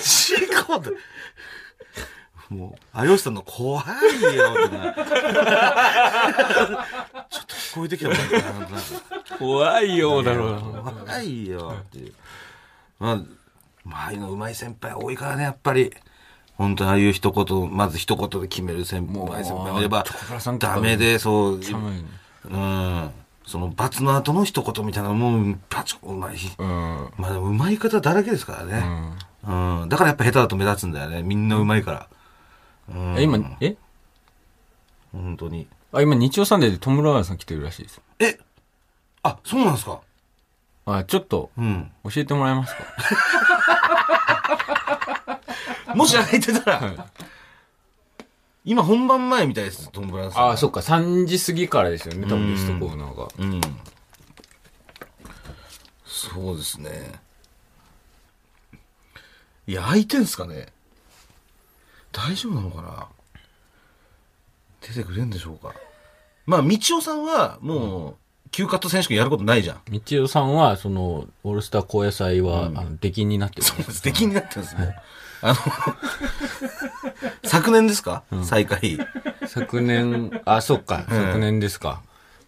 [0.00, 0.90] 事故だ。
[2.48, 3.84] もう、有吉さんの怖い
[4.36, 4.44] よ。
[7.30, 8.24] ちょっと聞こえてきたもんね
[9.38, 10.60] 怖いよだろう。
[11.04, 12.12] 怖いよっていう。
[12.98, 13.20] まあ、
[13.84, 15.92] まあ、あいうの上手い先輩多いからね、やっぱり。
[16.56, 20.04] 本当にああいう一言、まず一言で決める先輩、もう上手い先輩もいれば、
[20.58, 23.10] ダメで、そう、うん。
[23.46, 26.36] その罰の後の一言みたいなのも、バチョうまい。
[26.58, 26.66] うん。
[27.16, 28.84] まあ、でも上手い方だらけですからね。
[29.46, 29.88] うん。
[29.88, 31.22] だからやっぱ下手だと目立つんだよね。
[31.22, 31.98] みんな上手いから。
[31.98, 32.16] うん。
[32.88, 33.76] え、今、え？
[35.12, 35.66] 本当に。
[35.92, 38.00] あ、今、日曜サンデーでトム・ラガーさん来てるらしいです。
[38.18, 38.38] え？
[39.22, 40.00] あ、そうなんですか？
[40.86, 41.90] あ、ちょっと、うん。
[42.04, 42.84] 教えてもらえますか？
[45.94, 47.06] もし空いてたら、
[48.64, 50.50] 今本番前みたいです、トム・ブラウンさん。
[50.50, 53.28] あ、そっか、3時過ぎからですよね、多分ゲストコーナーが。
[53.38, 53.60] うん。
[56.04, 57.12] そうですね。
[59.66, 60.68] いや、空いてんすかね？
[62.16, 63.06] 大丈夫なのかな？
[64.80, 65.74] 出てくれんでしょうか？
[66.46, 68.16] まあ、道夫さんは、もう、
[68.52, 69.80] 急カット選手権やることないじゃん。
[69.90, 73.84] 道夫さんは、その、オールスター高野祭は、あの、出禁になってる、ね。
[73.84, 74.96] 素敵になってるんですね。
[75.42, 75.56] あの、
[77.44, 78.98] 昨年ですか、再開。
[79.46, 82.00] 昨年、あ、そっか、昨年ですか。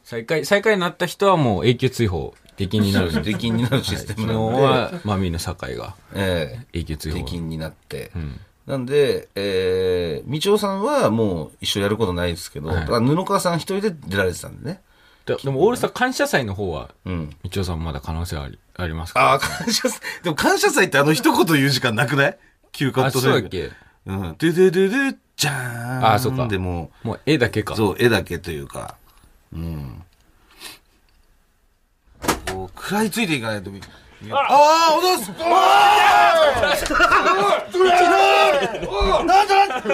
[0.05, 3.21] 再開、再開になった人はもう永久追放、出禁になるんで。
[3.23, 7.19] 出禁になるシステ昨日ムなので、は、マミーの酒井がええ永久追放。
[7.19, 8.11] 出禁になって。
[8.17, 14.83] んなんで、えー、道夫さんはもう一緒やることないですけど、はい布川さん一人で出られてたんでね。
[15.25, 17.31] ででも、オールスター感謝祭の方は、うん。
[17.45, 19.21] 道夫さんまだ可能性ありありますか？
[19.21, 20.01] ああ、感謝祭。
[20.23, 22.39] でも感謝祭ってあの一言言う時間なくない？
[22.73, 23.71] 休カあ、ットそうだっけ？
[24.07, 24.21] うん。
[24.21, 26.13] ドゥドゥドゥドゥじゃーん。
[26.15, 27.75] あそうかでも、もう絵だけか。
[27.75, 28.97] そう、絵だけというか、
[29.53, 30.03] うん。
[32.53, 33.71] こう、食らいついていかないと。
[34.31, 35.31] ああ、おどす。
[35.31, 37.89] おーすごい。
[39.25, 39.85] なんだなんだ。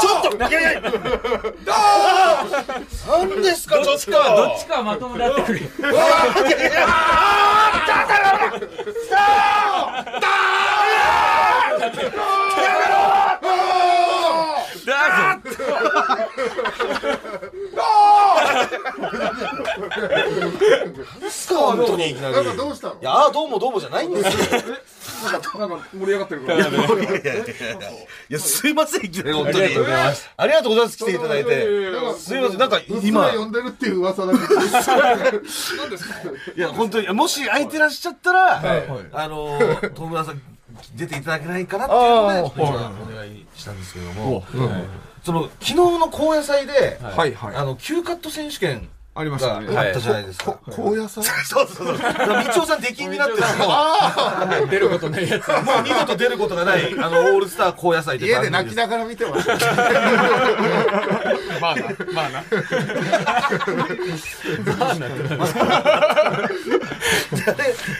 [0.00, 0.28] ちょっと。
[0.32, 0.38] い。
[3.06, 4.10] なんですかちょっと。
[4.10, 4.16] ど
[4.54, 5.60] っちかまともだってくれ。
[5.84, 6.88] あ
[7.74, 8.48] あ、だだだ。
[9.10, 9.16] だ
[10.20, 10.26] だ。
[12.62, 12.96] やめろ。
[14.86, 14.96] だ。
[21.58, 22.34] 本当にいきなり。
[22.34, 22.94] なんかどうしたの？
[22.94, 24.62] いや、どうもどうもじゃないんですよ。
[25.30, 26.68] なんかなんか盛り上がってるから。
[26.68, 26.72] い
[28.28, 29.64] や、すいません、いきなり本当に。
[29.64, 30.30] ありがとうございます。
[30.36, 31.66] ありがとうございます、来ていただいて。
[32.18, 34.60] すいません、なんか今今、呼んでるっていう噂だけど。
[36.56, 38.62] いや、本当に、もし空いてらっしゃったら、
[39.12, 39.58] あの、
[39.94, 40.42] 東村さん、
[40.94, 42.32] 出ていただけないかなっていうの
[43.06, 44.44] で、お願いしたんですけども、
[45.24, 47.00] その、昨日の高野祭で。
[47.00, 49.66] あの、急カット選手権ありましたね。
[49.66, 50.52] ったじゃないですか。
[50.52, 51.24] こ高野菜？
[51.44, 51.98] そうそうそう。
[51.98, 52.04] 道
[52.62, 53.42] 夫さん出禁になってる
[54.68, 55.48] 出ることないやつ。
[55.48, 59.54] もう二度と出ることがない、 あの、オールスター高野祭で家で泣きながら見てました。
[61.60, 62.44] まあな、まあな。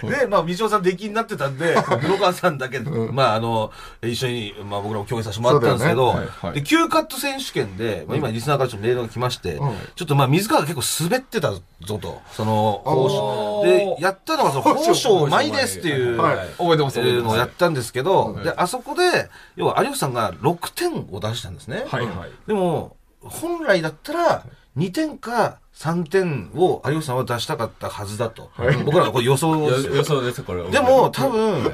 [0.03, 6.15] で、でまあ、道夫さん出禁になってたんで、黒川さんだけ、まあ、あの、一緒に、まあ、僕らも共演させてもらったんですけど、
[6.53, 11.61] で、急カット選手権で、まあ、今、リスナーからちょっとメールが来まして、うんちょっとまあ、水川が結構滑ってたぞ
[11.99, 16.49] と、その、で、やったのが、その、宝章舞ですっていう、はい。
[16.59, 17.47] 覚えてます、いうのをや。
[17.47, 21.85] ったんですけど、で、あそこで、要は有吉さんが6点を出したんですね。
[21.89, 22.31] はいはい。
[22.47, 24.45] でも、本来だったら、
[24.77, 28.51] 2点か3点を有吉さんは出したかったはずだと。
[28.85, 29.71] 僕らはこれ予想よ。
[29.71, 30.69] 予想です、これ。
[30.71, 31.73] でも、多分、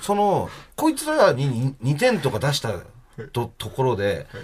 [0.00, 2.72] その、こいつらに2点とか出した
[3.32, 4.36] とところで、い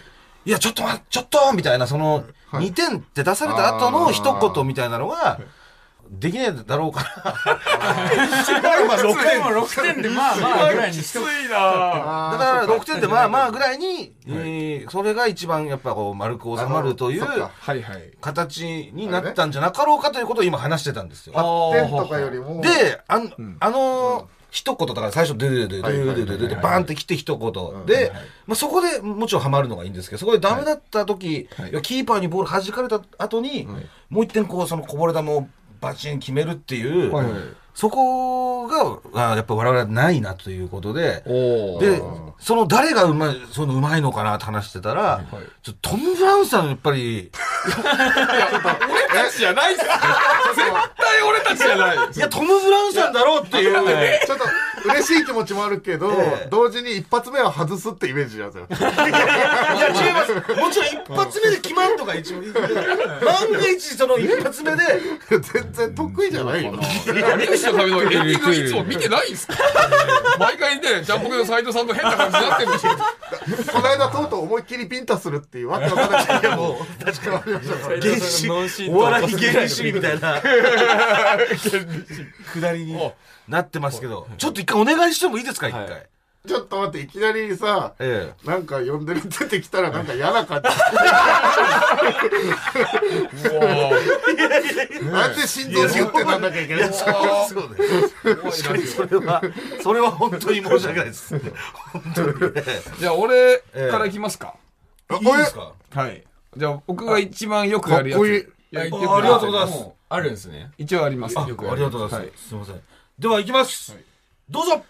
[0.46, 5.38] や、ちょっと待って、ちょっとみたいな、その、2点って出された後の一言みたいなのが、
[6.10, 7.32] できねえだろうから。
[7.32, 9.40] だからまあ6で点。
[9.40, 11.24] も6点でまあまあぐらいにしとく。
[11.24, 11.58] いな
[12.32, 18.10] だから6点でまあまあぐらいに、えーそれが一番やっぱこう丸く収まるというそっかはいはい。
[18.22, 21.34] 形になったんじゃなかろうかということを今話してたんですよ。
[21.34, 22.62] 8点とかよりも。
[22.62, 28.12] で、あん、あの、一言だから最初でででででででバンって来て一言で、
[28.46, 33.68] まあ、そこでもちろんはまるのがいいんですけどそこでダメだった時、はい、キーパーにボール弾かれた後に、
[34.08, 35.46] もう一点こうそのこぼれ球を
[35.80, 37.12] バチン決めるっていう。
[37.12, 37.26] はい
[37.78, 42.02] そこが、あやっぱ我々はないなということで、おで、
[42.40, 45.24] その誰がうまい、そのうまいのかなって話してたら、
[45.62, 47.30] ちょっとトム・ブラウンさんやっぱり、
[47.64, 49.74] 俺たちじゃない。
[49.74, 51.96] っす絶対俺たちじゃない。
[51.96, 54.26] いや、トム・ブラウンさんだろうっていう。
[54.26, 54.44] ちょっと
[54.84, 58.66] 嬉しい気持ちもあるけど、ええ同時に一発目は外すってイメージなんですよ。
[58.70, 60.32] いや、違います。
[60.34, 64.82] もちろん一発目で決まんとか一応万が一その一発目で、
[65.30, 66.72] 全然得意じゃないよ。
[67.06, 69.54] 有吉の壁のエンディングいつも見てないんすか？
[70.38, 72.90] 毎回ね、ジャンポケの斎藤さんと変な感じになってるんでしょ。
[73.72, 78.16] この間とうとう思いっきりピンタするっていうわけわかんないけど、も う確かにありましたから原
[78.68, 80.40] 始、お笑い原始主義みたいな、
[82.52, 82.94] くだりに
[83.48, 85.90] なってますけど、ちょっと一回お願いしてもいいですか、一回？
[85.90, 86.06] はい
[86.46, 90.68] ちょっと待って、いきなりさ、えなんか呼んでる出てきたらなんか嫌な感じ。
[95.04, 96.92] なんで心臓ギュってなんなきゃいけないえ。
[96.92, 97.08] そう
[97.50, 97.76] そうね。
[98.24, 99.42] 確かにそれは、
[99.82, 101.38] それは本当に申し訳ないです。
[101.38, 102.62] 本当にね。
[102.98, 103.58] じゃあ俺
[103.90, 104.54] からいきますか。
[105.10, 105.74] いいですか？
[105.90, 106.24] はい。
[106.56, 108.20] じゃあ僕が一番よくやるやつ。
[108.20, 110.70] あありがとうございますもあるんですね。
[110.78, 111.38] 一応あります。
[111.38, 112.48] あありよくやるがとうございはます。
[112.48, 112.80] すみません。
[113.18, 113.96] では行きます。
[114.48, 114.80] どうぞ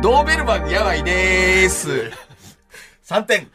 [0.00, 2.10] ドーベルマンやばいでーす。
[3.06, 3.50] !3 点。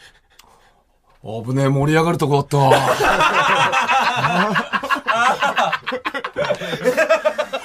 [1.24, 2.58] 危ねえ、盛り上がるとこだった。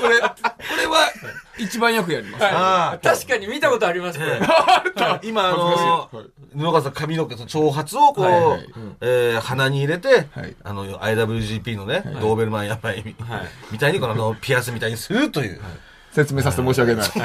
[0.00, 0.26] これ、こ
[0.78, 1.11] れは
[1.62, 2.44] 一番よくやります。
[2.44, 4.40] あ確かに見たことあります、これ。
[4.40, 6.10] あ、 今、あの、
[6.56, 8.66] 布川さん髪の毛と長髪をこう、はいはい
[9.00, 13.02] えー鼻に入れて、はいあの、IWGP のね、ドーベルマンやばい
[13.70, 15.60] み,、たいに、このあのピアスみたいにするという。
[16.12, 17.04] 説明させて申し訳ない。
[17.06, 17.20] そ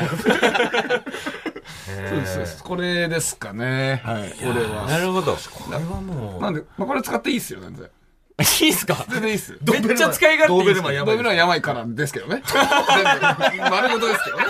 [2.16, 2.64] うですそうです。
[2.64, 4.02] これですかね。
[4.04, 4.30] はい。
[4.32, 4.86] これは。
[4.88, 5.34] なるほど。
[5.34, 7.90] これはもう、なんで、まあ、これ使っていいっすよ、全然。
[8.62, 9.04] いいっすか？
[9.10, 9.58] 全然いいっす。
[9.66, 12.44] めっちゃ使い勝手いいドーベルマンやドーベルマン病からですけどね。
[13.72, 14.46] 丸ごとですけどね。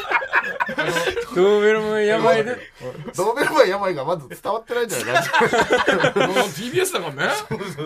[1.36, 2.44] ドーベルマンやばい。
[2.44, 2.58] で。
[3.16, 5.16] ドーベルマン病がまず伝わってないんじゃない？
[5.16, 5.30] ラジ
[6.20, 7.34] もう TBS だからね。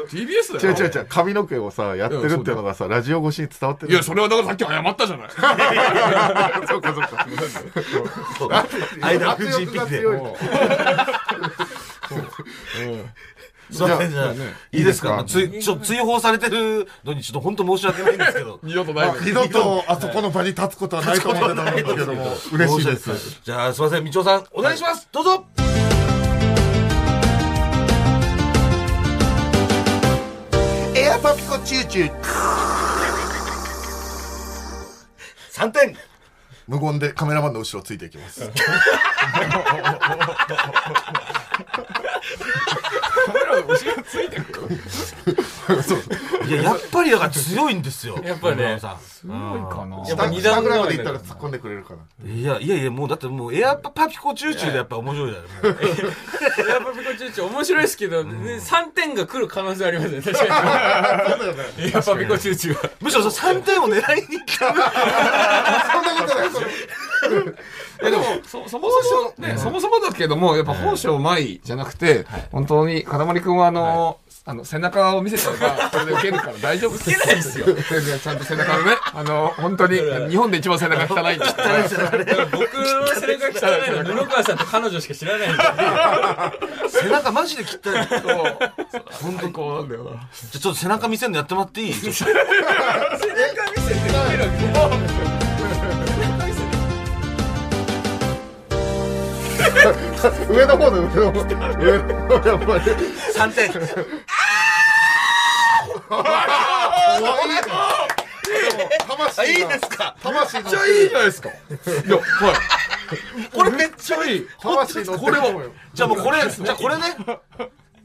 [0.09, 0.73] TBS オだよ。
[0.75, 1.05] 違う違う違う。
[1.07, 5.29] 髪の毛をさやってるっていうのがさラジオ越しに伝わってるいや、それはだからさっき謝ったじゃない。
[6.67, 6.93] そうか
[8.39, 8.65] そうか。
[9.01, 10.01] 間圧藤井ピックで
[13.69, 15.23] すいませんじゃあいいですか？
[15.25, 18.59] ついちょ追放されてるのにちょっと本当申し訳ないんですけど。
[18.63, 23.39] 二度とないです二度とあそこの場に立つことはないと思ってたんですけども嬉しいです。
[23.43, 24.03] じゃあすいません。
[24.03, 25.07] みちおさんお願いします。
[25.11, 25.45] どうぞ。
[30.95, 32.21] エアパピコチューチュー。
[35.53, 35.95] 3点。
[36.67, 38.43] 無言でカメラマンの後ろついていきます
[43.51, 44.77] カメラの後ろついてくる。
[46.47, 48.19] いややっぱりだから強いんですよ。
[48.23, 48.55] やっぱね。
[48.55, 48.99] 村野さん。
[48.99, 50.07] すごいかな。
[50.07, 52.29] やっぱ二下段階ぐらいまで行ったら突っ込んでくれるかな。
[52.29, 55.81] いやいやいやもうだってもうエアパピコチューチューでやっぱ面白いじゃない
[56.69, 60.21] エアパピコチューチュー面白いですけど、ね、3点が来る可能性ありますね。
[60.33, 61.37] 確か
[61.77, 61.89] に。
[61.89, 62.89] エアパピコチューチューは。
[63.01, 64.67] むしろその3点を狙いに来た。
[64.67, 66.71] そんなことないそれい。
[68.03, 73.03] やでも、そ、そもそも、ね、そもそもだけども、やっぱ本性前じゃなくて、本当に、
[73.41, 76.95] かたまりくんはあの、あの、背中を見せちゃえば、それで受けるから大丈夫。
[76.95, 77.65] 受けないですよ。
[77.89, 81.45] 全然ちゃんと背中のね、あの、本当に、日本で一番背中汚いって。
[82.51, 85.63] 僕の背中汚いのは布川さんと彼女しか知らないんで。
[86.89, 88.57] 背中マジで切ったいじゃそう。
[89.21, 90.11] 本当こうなんだよな。
[90.21, 91.93] あちょっと背中見せんのやってもらっていい？
[91.93, 92.13] ちょっ
[99.93, 100.10] と
[100.49, 101.39] 上の方の上の方。
[101.79, 102.91] 上の方やっぱり
[103.33, 103.71] 3点
[109.07, 110.15] 魂あいいですか？
[110.21, 111.49] 魂のめっちゃいいじゃないですか。
[111.49, 111.53] い
[112.09, 113.47] や、はい。
[113.55, 114.47] これめっちゃいい。
[114.61, 115.63] 魂のこれを
[115.93, 117.03] じゃあもうこれじゃあこれね。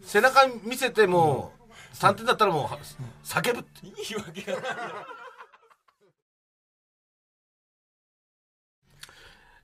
[0.05, 1.53] 背中見せても
[1.93, 2.79] う3点だったらもうは
[3.25, 3.87] 叫ぶって。
[3.87, 4.63] いいわけがない。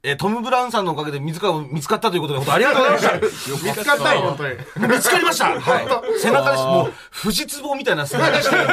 [0.04, 6.92] えートム・ブラウンさんのおかげで水が見つかったということで本当 ありがとうございまし見つかったよ本当にた見つかりましたはい背中ですもう
[7.22, 8.68] 富士壺みたいな背中でしたよ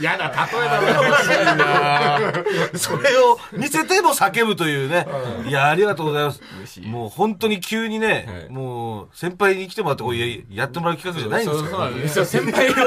[0.00, 2.18] 嫌な例えだな
[2.76, 5.06] それを見せても叫ぶというね。
[5.46, 6.40] いや、ありがとうございます。
[6.82, 12.24] もう本当に急にね、もう先輩に来てもらってこうややってもらう企画じゃないんですかそうなんですよ。
[12.24, 12.84] 先輩の。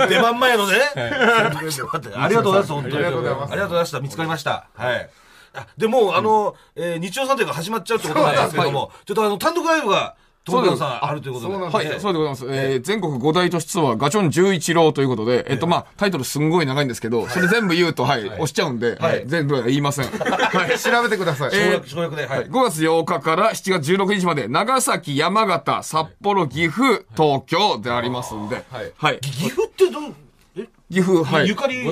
[0.00, 0.06] ら。
[0.08, 0.80] 出番前のね。
[0.94, 2.96] 先輩来てもらってありがとうございます、本当に。
[2.96, 4.00] ありがとうございますありがとうございました。
[4.00, 4.66] 見つかりました。
[4.76, 5.10] はい。
[5.54, 11.54] あでも、あの、えー日曜サンデーが始まっちゃうってことなんですけども、ちょっとあの、単独ライブが、トム・ブラウンさんあるということで。
[11.54, 12.44] はい、そうでございます。
[12.48, 20.06] えー全国5大都市ツアーガチョン11郎ということで、えっと、まあ、タイトルすんごい長いんですけど、それ全部言うと、はい、押しちゃうんで、はい、全部は言いません。
[20.12, 20.78] はい。
[20.78, 21.50] 調べてください。
[21.50, 22.46] 省略、省略で、はい。
[22.46, 28.92] 5月8日から7月16日まで、長崎、山形、札幌、岐阜、東京でありますんで、はい。
[28.96, 29.20] はい。
[29.20, 30.23] 岐阜ってどう、え
[30.94, 31.48] 岐阜、はい。
[31.48, 31.82] ゆかり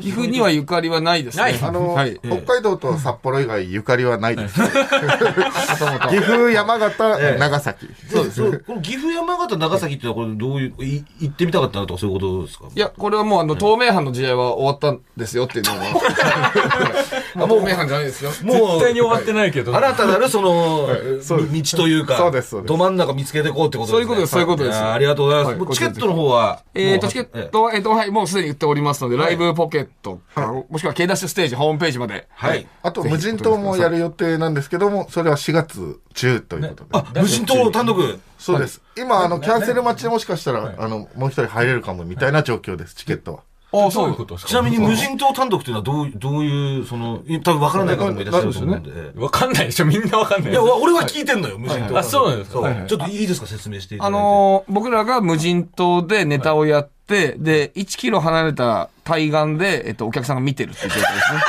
[0.00, 1.44] 岐阜にはゆかりはないですね。
[1.44, 2.18] ないあの、はい。
[2.24, 4.60] 北海道と札幌以外ゆかりはないです。
[6.10, 7.88] 岐阜、山形、長崎。
[8.10, 8.58] そうです。
[8.66, 12.64] この岐阜、山形、長崎ってのは、これどういう、い行ってみたかったなとかそういうことですか？
[12.74, 15.76] いや、これはもう、あの、東名阪の時代は終わったんですよっていうのは。
[17.36, 18.30] もう、東名阪じゃないですよ。
[18.42, 19.74] も絶対に終わってないけど。
[19.76, 23.98] 新たなるその、道というか、そうですそうですど真ん中見つけていこうってことですね。
[23.98, 25.72] そういうことですそういうことですやありがとうございます。
[25.72, 32.26] チケットの方は、えーと、チケットは、えーと、はい、もうすでに売っておりますので、ライブポケットか、もしくは K ダッシュステージホームページまで。
[32.34, 32.66] はい。
[32.82, 36.90] あと、無人島もやる予定なんですけども、それは4月中ということで。
[36.92, 38.18] あ、無人島単独？
[38.38, 38.82] そうです。
[38.96, 43.40] 今、あの、キャンセル待ちでもしかしたら、あの、もう一人入れるかもみたいな状況です、チケットは。
[43.82, 44.16] ああ、そそうういうう。
[44.18, 44.48] ことですか？
[44.50, 48.90] ちなみに無人島単独っていうのはどういう、どういう、その、多分わからない方もいらっしゃると思うんで。
[49.20, 49.86] わかんないでしょ。
[49.86, 51.98] みんなわかんないいや、わ俺は聞いてんのよ、無人島。
[51.98, 52.60] あそうなんですか？
[52.86, 54.18] ちょっといいですか、説明していただあいて。
[54.18, 61.40] のー僕らが無人島でネタをやって、で、1キロ離れた対岸で、えっと、お客さんが見てるっていう状態ですね。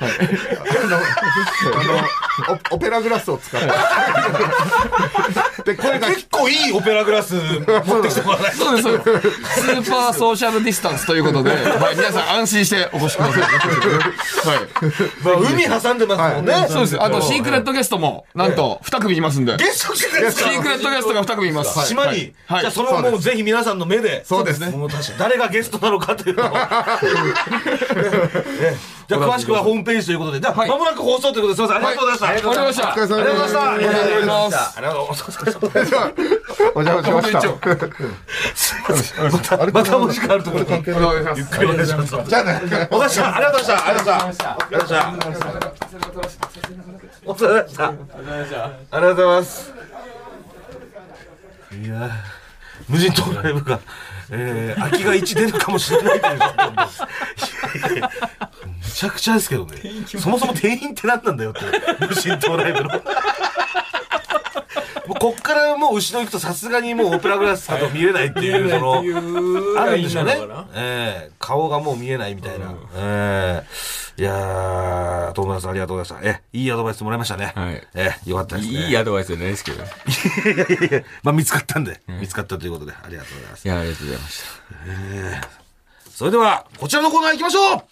[0.00, 2.00] あの、
[2.48, 3.66] オオペラグラスを使って。
[5.64, 7.40] で、声が結構いいオペラグラス持
[7.98, 8.58] ってきてもらわないと。
[8.58, 9.30] そうです、そうです。
[9.60, 13.42] スーパーソーシャルディスタンスということで、 はい、皆さん安心してお越しください。
[13.42, 13.50] はい。
[15.22, 16.66] まあ、海挟んでますもんね。
[16.68, 17.02] そうです。
[17.02, 19.56] あと、シークレットゲストも、なんと、2組いますんで。
[19.56, 20.50] ゲスト来てくれるんですか？
[20.50, 21.86] シークレットゲストが2組います。
[21.86, 22.32] 島に。
[22.46, 24.24] はいじゃあ、それをもうぜひ皆さんの目で。
[24.24, 24.72] そうですね
[25.18, 26.50] 誰がゲストなのかというのを。
[26.54, 26.60] ね
[29.08, 32.29] じゃあ詳しくはホームページということで、じゃあ、はいまもなく放送ということですいません、ありがとうございました。
[32.30, 33.70] ありがとうございましたお疲れ様ありがとうございました。
[33.70, 35.96] ありがとうございますありがとうございました。
[36.74, 37.32] お邪魔しまし
[39.48, 39.56] た。
[39.56, 40.70] また、またお時間あるところに。
[40.70, 42.10] お願いしますゆっくりお願いします。
[42.28, 42.60] じゃあね。
[42.90, 43.36] お疲れ様でした。
[43.36, 43.82] ありがとうございました。
[43.82, 44.50] ありがとうございました。
[44.50, 46.48] ありがとうございました。
[47.26, 47.84] お疲れ様でした。
[47.86, 47.96] あり
[48.90, 49.74] がとうございます。
[51.72, 52.10] いやー
[52.88, 53.78] 無人島ライブが、
[54.32, 56.62] えー、空きが1出るかもしれないということで。
[56.62, 56.88] いやいや
[57.74, 59.76] めちゃくちゃですけどね。
[60.06, 61.60] そもそも店員って何なんだよって。
[62.06, 62.88] 無人島ライブの。
[65.06, 68.98] もうこっからもう後ろ行くとさすがにもうオペラグラスさんと見えないっていう、その、
[69.80, 70.36] あるんでしょうね。
[70.74, 72.72] ええ顔がもう見えないみたいな。
[72.94, 73.64] え
[74.16, 76.30] えいやー、友達さんありがとうございました。
[76.30, 77.52] えいいアドバイスもらいましたね。
[77.56, 78.88] はいええよかったですね。
[78.88, 79.82] いいアドバイスじゃないですけど。
[79.82, 83.66] いいやいやいや、まあ見つかったんで、見つかったということで、ありがとうございます。
[83.66, 84.42] や、ありがとうございまし
[85.50, 85.59] た。
[86.20, 87.82] それでは、こちらのコーナー行きましょう。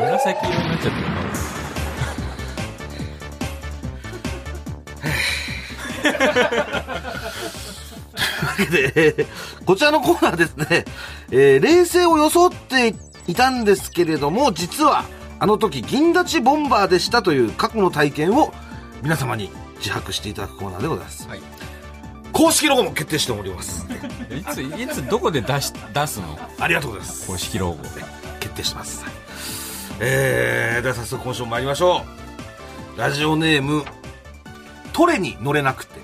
[0.00, 1.00] 紫色になっちゃって
[7.52, 7.52] る
[8.70, 9.26] で、
[9.64, 10.84] こちらのコーナーですね、
[11.30, 12.94] えー冷静を装って
[13.26, 15.04] いたんですけれども、実は、
[15.38, 18.52] あの時、銀立ちボンバーでしたという過去の体験を
[19.02, 21.28] 皆様に自白していただくコーナーでございます。
[21.28, 21.40] はい
[22.32, 23.86] 公式ロゴも決定しております。
[24.30, 26.38] いつ、いつどこで出し、出すの？
[26.58, 27.26] ありがとうございます。
[27.26, 27.78] 公式ロゴ。
[28.40, 29.04] 決定してます。
[30.00, 32.06] えー、では早速今週も参りましょ
[32.96, 32.98] う。
[32.98, 33.84] ラジオネーム、
[34.94, 36.00] トレに乗れなくて。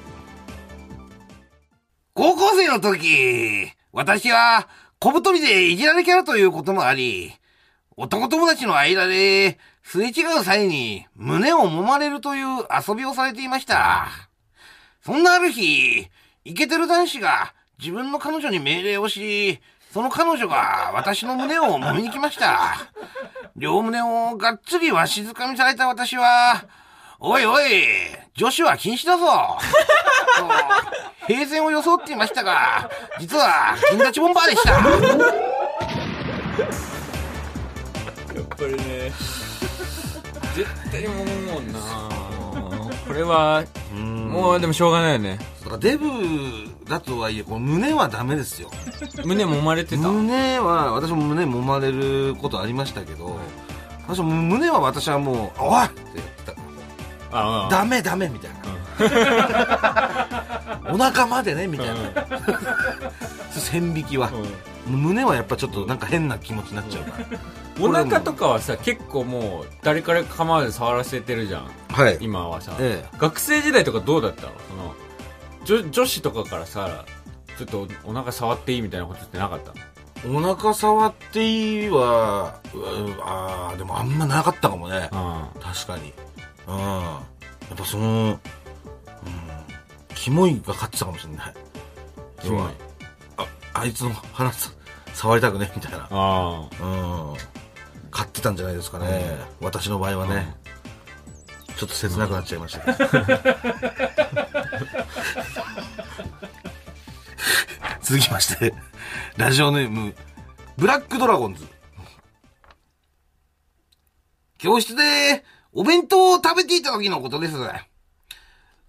[2.18, 4.66] 高校生の時、私は
[4.98, 7.32] 小太りでいじられキャラということもあり、
[7.96, 14.08] 男友達の間で、すれ違う際に胸を揉まれるという遊びをされていました。
[15.00, 16.08] そんなある日、
[16.44, 19.60] イケてる男子が自分の彼女に命令をし、
[19.94, 22.78] その彼女が私の胸を揉みに来ました。
[23.54, 26.64] 両胸をがっつりわしづかみされた私は、
[27.20, 27.64] おいおい、
[28.34, 29.26] 女子は禁止だぞ
[31.26, 32.88] と、平然を装っていましたが、
[33.18, 34.70] 実は銀立ちボンバーでした。
[34.70, 34.82] やっ
[38.56, 39.12] ぱりね、
[40.54, 41.80] 絶対もむもんな
[43.06, 45.38] これは、もうでもしょうがないよね。
[45.64, 46.06] だからデブ
[46.88, 48.70] だとはいえ、この胸はダメですよ。
[49.24, 50.02] 胸揉まれてた？
[50.08, 53.36] 胸は、私も胸揉まれることありましたけど、
[54.06, 56.20] 私も胸は私はもう、おいって
[57.30, 58.58] ダメダメみたいな。
[60.92, 61.94] お腹までねみたいな。
[63.52, 64.30] 線引きは。
[64.86, 67.26] 胸はやっぱちょっとなんか変な気持ちになっちゃうから。
[67.80, 71.70] お腹とかはさ、結構もう、誰から構わず触らせてるじゃん。
[71.92, 72.18] はい。
[72.20, 74.52] 今はさ、え学生時代とかどうだったの？
[74.68, 77.04] その女女子とかからさ
[77.58, 79.72] ちょっとお腹触っていいみたいなことってなかった
[80.28, 80.38] の？
[80.38, 82.78] お腹触っていいは、う
[83.22, 85.08] あーでもあんまなかったかもね。
[85.12, 85.14] う
[85.62, 86.12] 確かに。
[86.68, 86.74] うん。
[86.76, 87.22] や
[87.74, 88.38] っぱその、うん、
[90.14, 91.54] キモいが勝ってたかもしれない。
[92.42, 92.72] キモい
[93.38, 94.70] あ、あいつの腹さ
[95.14, 96.06] 触りたくねみたいな。
[96.10, 96.86] あう
[97.34, 97.36] ん。
[98.10, 99.38] 買ってたんじゃないですかね。
[99.60, 100.54] 私の場合はね。
[101.76, 102.92] ちょっと切なくなっちゃいました。
[108.02, 108.74] 続きまして、
[109.36, 110.14] ラジオネーム、
[110.76, 111.64] ブラックドラゴンズ。
[114.58, 115.44] 教室で
[115.78, 117.54] お弁当を食べていた時のことです。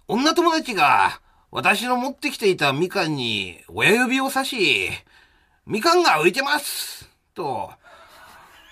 [0.08, 1.20] 女友達が
[1.52, 4.90] 私の持ってきていたみかんに親指を刺し、
[5.66, 7.70] みかんが浮いてますと、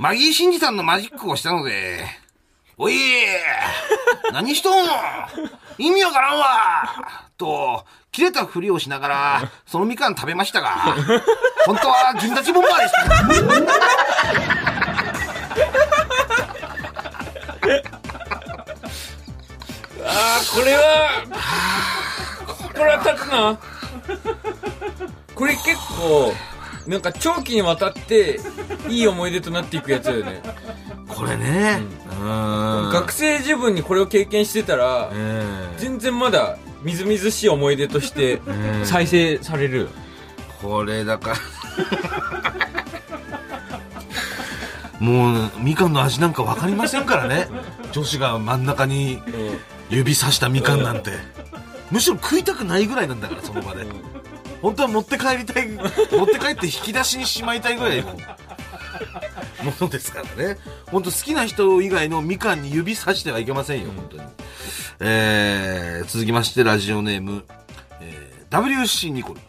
[0.01, 2.07] マギーシンジさんのマジックをしたので、
[2.77, 2.97] おい
[4.33, 4.85] 何しとん
[5.79, 10.71] 意味わからんわと、切れたふりをしながら、そのみかん食べましたが、
[11.67, 12.93] 本当は銀立ちボンバーでし
[17.93, 17.98] た。
[20.11, 21.09] あーこれは
[22.75, 23.59] これは立つな
[25.35, 26.33] これ結構
[26.87, 28.41] なんか長期にわたって
[28.89, 30.43] いい思い出となっていくやつだよね。
[31.07, 31.81] これね、
[32.21, 32.91] うん。
[32.91, 35.45] 学生自分にこれを経験してたらえ
[35.77, 38.41] え全然まだみずみずしい思い出として
[38.85, 39.91] 再生される。
[40.63, 41.37] これだから。
[44.99, 47.49] もうみかんの味なんか分かりませんからね。
[47.93, 49.23] 女子が真ん中に
[49.91, 51.13] 指さしたみかんなんて
[51.91, 53.85] むしろ食いたくないぐらいなんだからその場で
[54.61, 58.17] 本当は持って帰りたい持って帰って引き出しにしまいたいぐらいもう
[59.65, 60.59] ものですからね。
[60.87, 64.23] 本当好きな人以外のみかんに指さしてはいけませんよ、本当に。
[65.01, 67.45] えー、続きまして、ラジオネーム、
[68.01, 69.41] えー、WC ニコル。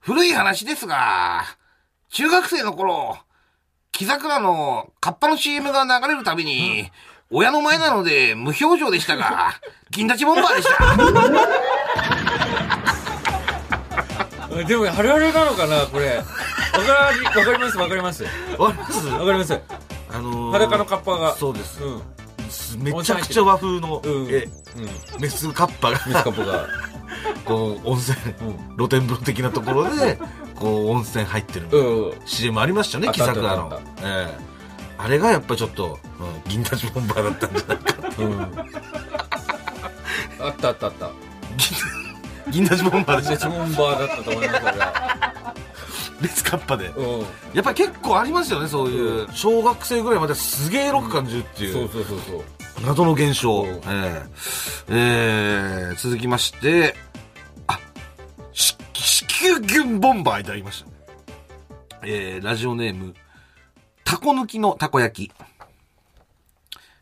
[0.00, 1.44] 古い話ですが、
[2.10, 3.18] 中学生の頃、
[3.90, 6.90] 木桜のカッパの CM が流れるたびに、
[7.34, 9.54] 親の前なので無表情でしたが、
[9.90, 10.96] 銀立ちボンバーでした。
[14.68, 16.16] でも、あるあるなのかな、これ。
[16.16, 17.78] わかり、ます、わかります。
[17.78, 18.24] わかります？
[19.08, 19.60] わかります。
[20.10, 21.34] あのー裸のカッパが。
[21.34, 21.82] そうです。
[21.82, 22.82] うん。
[22.82, 24.28] めちゃくちゃ和風の、うん。
[24.30, 24.46] え、
[25.16, 25.20] うん。
[25.20, 26.66] メスカッパミスが、カップが。
[27.46, 28.76] こう、温泉、うん。
[28.76, 30.18] 露天風呂的なところで、
[30.54, 32.12] こう、温泉入ってる、うん。
[32.26, 33.80] CM ありましたよね、あった木桜のあったあっ。
[34.02, 34.51] ええ
[34.98, 37.94] あれがやっぱちょっと、うん銀立ちボンバーだったんじゃないか。
[38.18, 38.40] うん。
[40.46, 41.10] あったあったあった。
[42.50, 43.50] 銀立ちボンバーでで、した。
[43.50, 45.54] チモンバーだったと思います、俺は。
[46.20, 46.86] メスカッパで。
[46.88, 47.20] うん。
[47.54, 49.28] やっぱり結構ありますよね、そういう。
[49.32, 51.72] 小学生ぐらいまですげえエロく感じるっていう。
[51.72, 52.42] そうそうそうそう。
[52.84, 53.62] 謎の現象。
[53.62, 53.80] うんえ
[54.88, 56.94] えええ続きまして、
[57.66, 57.78] あ、
[58.52, 60.90] し子宮균ボンバーいただきました。
[62.04, 63.14] えー、ラジオネーム、
[64.04, 65.32] タコ抜きのたこ焼き。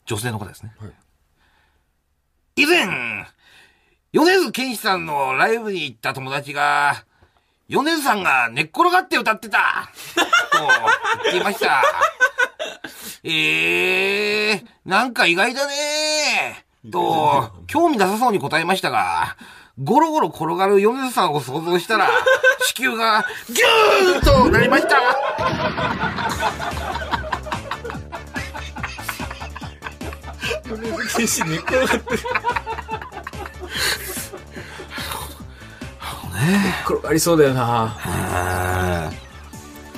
[0.06, 0.74] 女性の方ですね。
[0.78, 0.92] はい
[2.56, 2.86] 以前、
[4.12, 7.04] 米津玄師さんのライブに行った友達が、
[7.68, 9.90] 米津さんが寝っ転がって歌ってた
[10.52, 10.58] と
[11.24, 11.82] 言っていました。
[13.24, 19.36] ええー、なんか意外だねと、興味なさそうに答えましたが、
[19.82, 22.10] ゴロゴロ転がる米津さんを想像したら、
[22.74, 26.09] 子宮がギューンとなりました
[30.76, 32.02] 禁止寝っ転がってる。
[36.32, 39.10] 寝っ転がりそうだよな。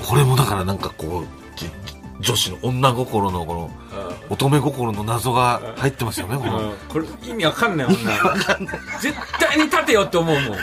[0.06, 1.70] これもだからなんかこう、じ
[2.20, 3.70] 女子の女心のこの、
[4.30, 6.70] 乙女心の謎が入ってますよね、この。
[6.70, 8.12] うんこれ意味わかんないもんな。
[9.00, 10.58] 絶対に立てよって思うもん。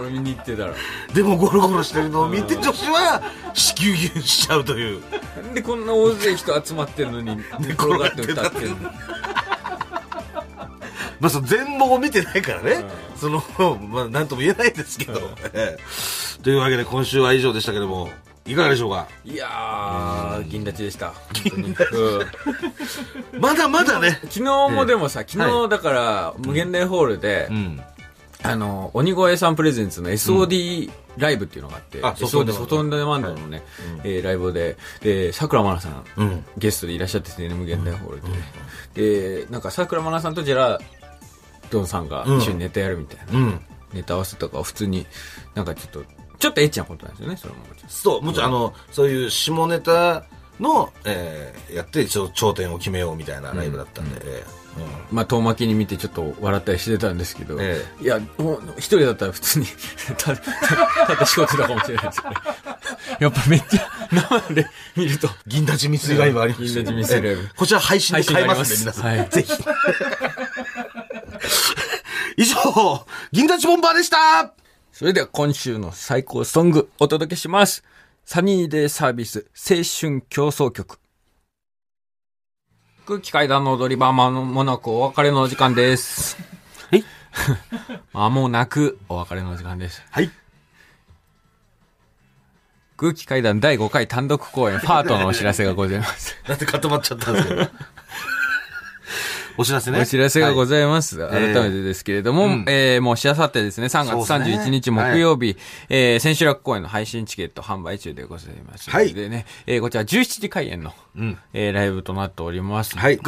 [0.00, 0.74] 俺見に行ってたら。
[1.12, 3.20] でもゴロゴロしてるのを見て女子は
[3.52, 5.02] 子宮減しちゃうという。
[5.54, 8.90] でこんな大勢人集まってんのに寝転がって歌ってんの？
[11.22, 12.84] まあ、その全貌を見てないからね。
[13.16, 13.40] その、
[13.88, 15.20] まあ、なんとも言えないですけど。
[15.54, 18.08] ええというわけで今週は以上でしたけども、
[18.44, 19.06] いかがでしょうか？
[19.24, 21.14] いやー、銀立ちでした。
[21.32, 21.94] 銀立ち。
[21.94, 24.18] うんまだまだね。
[24.24, 27.80] 昨日もでもさ、昨日だから、無限大ホールでう、ん。
[28.42, 33.62] あの、鬼越さんプレゼンツの SOD ライブっていうのがあって、あ SOD 外オンデマンドのね、
[34.02, 36.44] えーライブで、で、桜まなさん、うん。
[36.58, 38.22] ゲストでいらっしゃっててね、無限大ホール
[38.94, 39.42] で。
[39.44, 41.01] で、なんか桜まなさんとジェラー
[41.72, 43.38] ドンさんが一緒にネタやるみたいな。
[43.38, 43.60] うん。
[43.92, 45.06] ネタ合わせとかを普通に、
[45.54, 46.04] なんかちょっと、
[46.38, 47.58] ちょっとエッチなことなんですよね、それも。
[47.88, 50.24] そう、もちろん、あの、そういう下ネタ
[50.60, 54.62] の、えーやって、ちょ頂点を決めようみたいなライブだったんで、ええ。
[55.10, 59.66] まあ、遠巻きに見てちょっと笑ったりしてたんですけど、えいや、もう、一人だったら普通に
[60.16, 60.36] た、た、
[61.06, 62.34] たって仕事だかもしれないですけど、
[63.20, 64.66] やっぱめっちゃ、生で
[64.96, 67.42] 見ると、銀立ち未遂ライブあります銀立ち未遂ライブ。
[67.42, 67.50] ええ。
[67.54, 69.18] こちら配信で買えますんで、皆さん。
[69.18, 69.28] はい。
[69.28, 69.52] ぜひ。
[72.36, 72.56] 以上、
[73.32, 74.54] 銀立ちボンバーでした
[74.92, 77.82] それでは今週の最高ソングお届けします。
[78.24, 80.98] サニーデイサービス青春競争曲。
[83.06, 86.36] 空気階段の踊り場まもなくお別れのお時間です。
[86.90, 87.04] はい。
[88.12, 90.02] まもなくお別れの お時間です。
[90.10, 90.30] はい。
[92.96, 96.36] 空気階段第5回単独公演ファートのお知らせがございます。
[96.46, 97.68] なんで固まっちゃったんですけど。
[99.56, 100.00] お知らせね。
[100.00, 101.18] お知らせがごいざいます。
[101.28, 105.56] 改めてですけれども、うんえーもうしあさってですね、3月そうですね31日木曜日、
[105.88, 108.90] えー千秋楽公演の配信チケット販売中でございます。
[108.90, 111.38] はいでね、えーこちら17時開演の、うん。
[111.52, 113.18] えーライブとなっておりますが、はい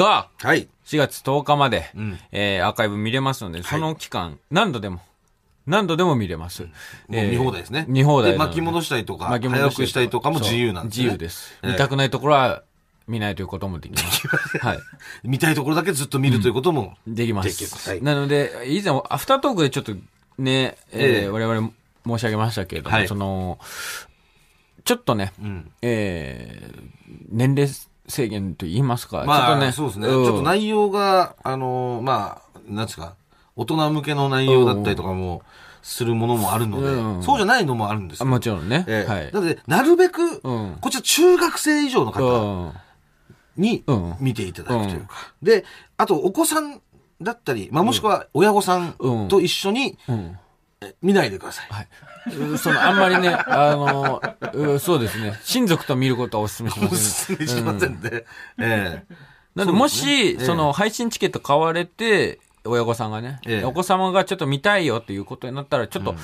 [0.42, 0.68] はい。
[0.86, 5.00] 4月10日まで、うんえーアーカイブ見れますので、その期間、何度でも、
[5.66, 6.62] 何度でも見れます。
[6.62, 6.68] も
[7.08, 7.86] う見放題ですね。
[7.88, 11.04] 見放題巻き戻したりとか、巻き戻したりとかも自由なんですね。
[11.04, 11.58] 自由です。
[11.62, 12.62] ええ見たくないところは
[13.06, 14.26] 見ないということもできます。
[14.58, 14.78] はい。
[15.24, 16.94] 見たいところだけずっと見るということも。
[17.06, 17.88] できまできるす。
[17.90, 19.92] はいなので、以前、アフタートークでちょっと
[20.38, 21.70] ね、えーええ我々
[22.06, 23.58] 申し上げましたけれども、はいその、
[24.84, 25.70] ちょっとね、うん。
[25.82, 26.84] えー
[27.30, 27.70] 年齢
[28.06, 30.08] 制限と言いますか、まあ、ちょっとね、そうですね。
[30.08, 33.14] んちょっと内容が、あのーまあ、なんですか、
[33.56, 35.42] 大人向けの内容だったりとかも、
[35.82, 38.84] するものもあるので、うんそうじゃないのもあるんですあよもちろんね。
[38.88, 39.30] ええはい。
[39.32, 42.72] なので、なるべく、うんこちら中学生以上のう方ん。
[43.56, 45.08] にうん見ていただくというか。
[45.42, 45.64] で、
[45.96, 46.80] あと、お子さん
[47.20, 50.38] だったり、まあ、もしくは親御さんうんと一緒に、うん。
[51.00, 51.66] 見ないでください。
[51.70, 52.52] はい。
[52.52, 54.20] うその、あんまりね、あの、
[54.52, 55.38] うそうですね。
[55.42, 56.98] 親族と見ることはお勧めしまおせん。
[56.98, 58.24] すすめしませんね。
[58.58, 59.14] ええ
[59.54, 66.14] なんで、もし、その、配信チケット買われて、親御さんがね、ええお子様がちょっと見たいよっていうことになったら、ちょっと、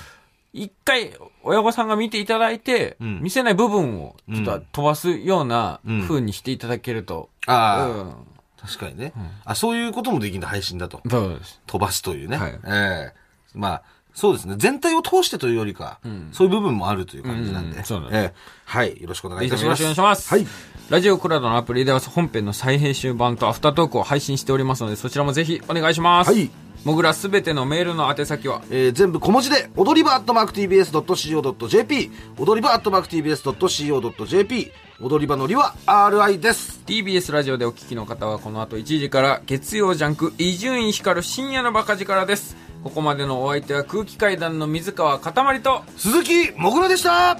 [0.52, 8.14] 一回、親御さんが見ていただいて、ん見せない部分を、ちょっと飛ばすようなうん風にしていただけると、ああ、うん。
[8.60, 9.12] 確かにね、
[9.44, 11.00] あ、そういうこともできるんだ、配信だと。
[11.08, 11.60] そうです。
[11.66, 12.36] 飛ばすというね。
[12.36, 13.14] はいええ
[13.54, 13.82] まあ、
[14.14, 14.54] そうですね。
[14.58, 15.98] 全体を通してというよりか、
[16.32, 17.78] そういう部分もあるという感じなんで。
[17.78, 18.34] うんそうなんですええ
[18.64, 19.00] はい。
[19.00, 20.30] よろしくお願いいぜひよろしくおたします。
[20.30, 20.54] 願いします。
[20.54, 20.79] はい。
[20.90, 26.32] ラジオクラウドのアプリでは本編の再編集版とアフタートークを配信しておりますので、そちらもぜひお願いします。
[26.32, 26.50] はい。
[26.84, 36.82] もぐらすべてのメールの宛先は、えー全部小文字で、踊り場アットマーク TBS.CO.JP、踊り場アットマーク TBS.CO.JP、踊り場のりは RI です。
[36.84, 42.56] TBS ラジオでお聞きの方はこの後1時から月曜ジャンク伊集院光る深夜のバカ力です。
[42.82, 47.38] ここまでのお相手は空気階段の水川かたまりと、鈴木もぐらでした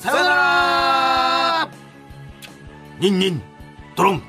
[0.00, 1.89] さようなら
[3.00, 3.42] ニンニン、
[3.96, 4.22] ドロン。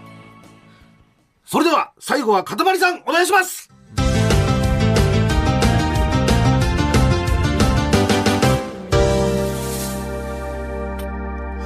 [1.43, 3.69] それでは、最後はかたまりさん、お願いします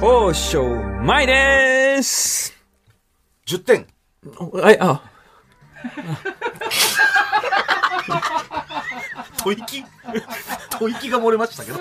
[0.00, 0.58] 宝生
[1.04, 2.52] 舞でーす
[3.46, 3.86] !10 点。
[4.52, 5.00] はい、あ、
[9.44, 9.84] 吐息？
[10.76, 11.78] 吐息が漏れましたけど。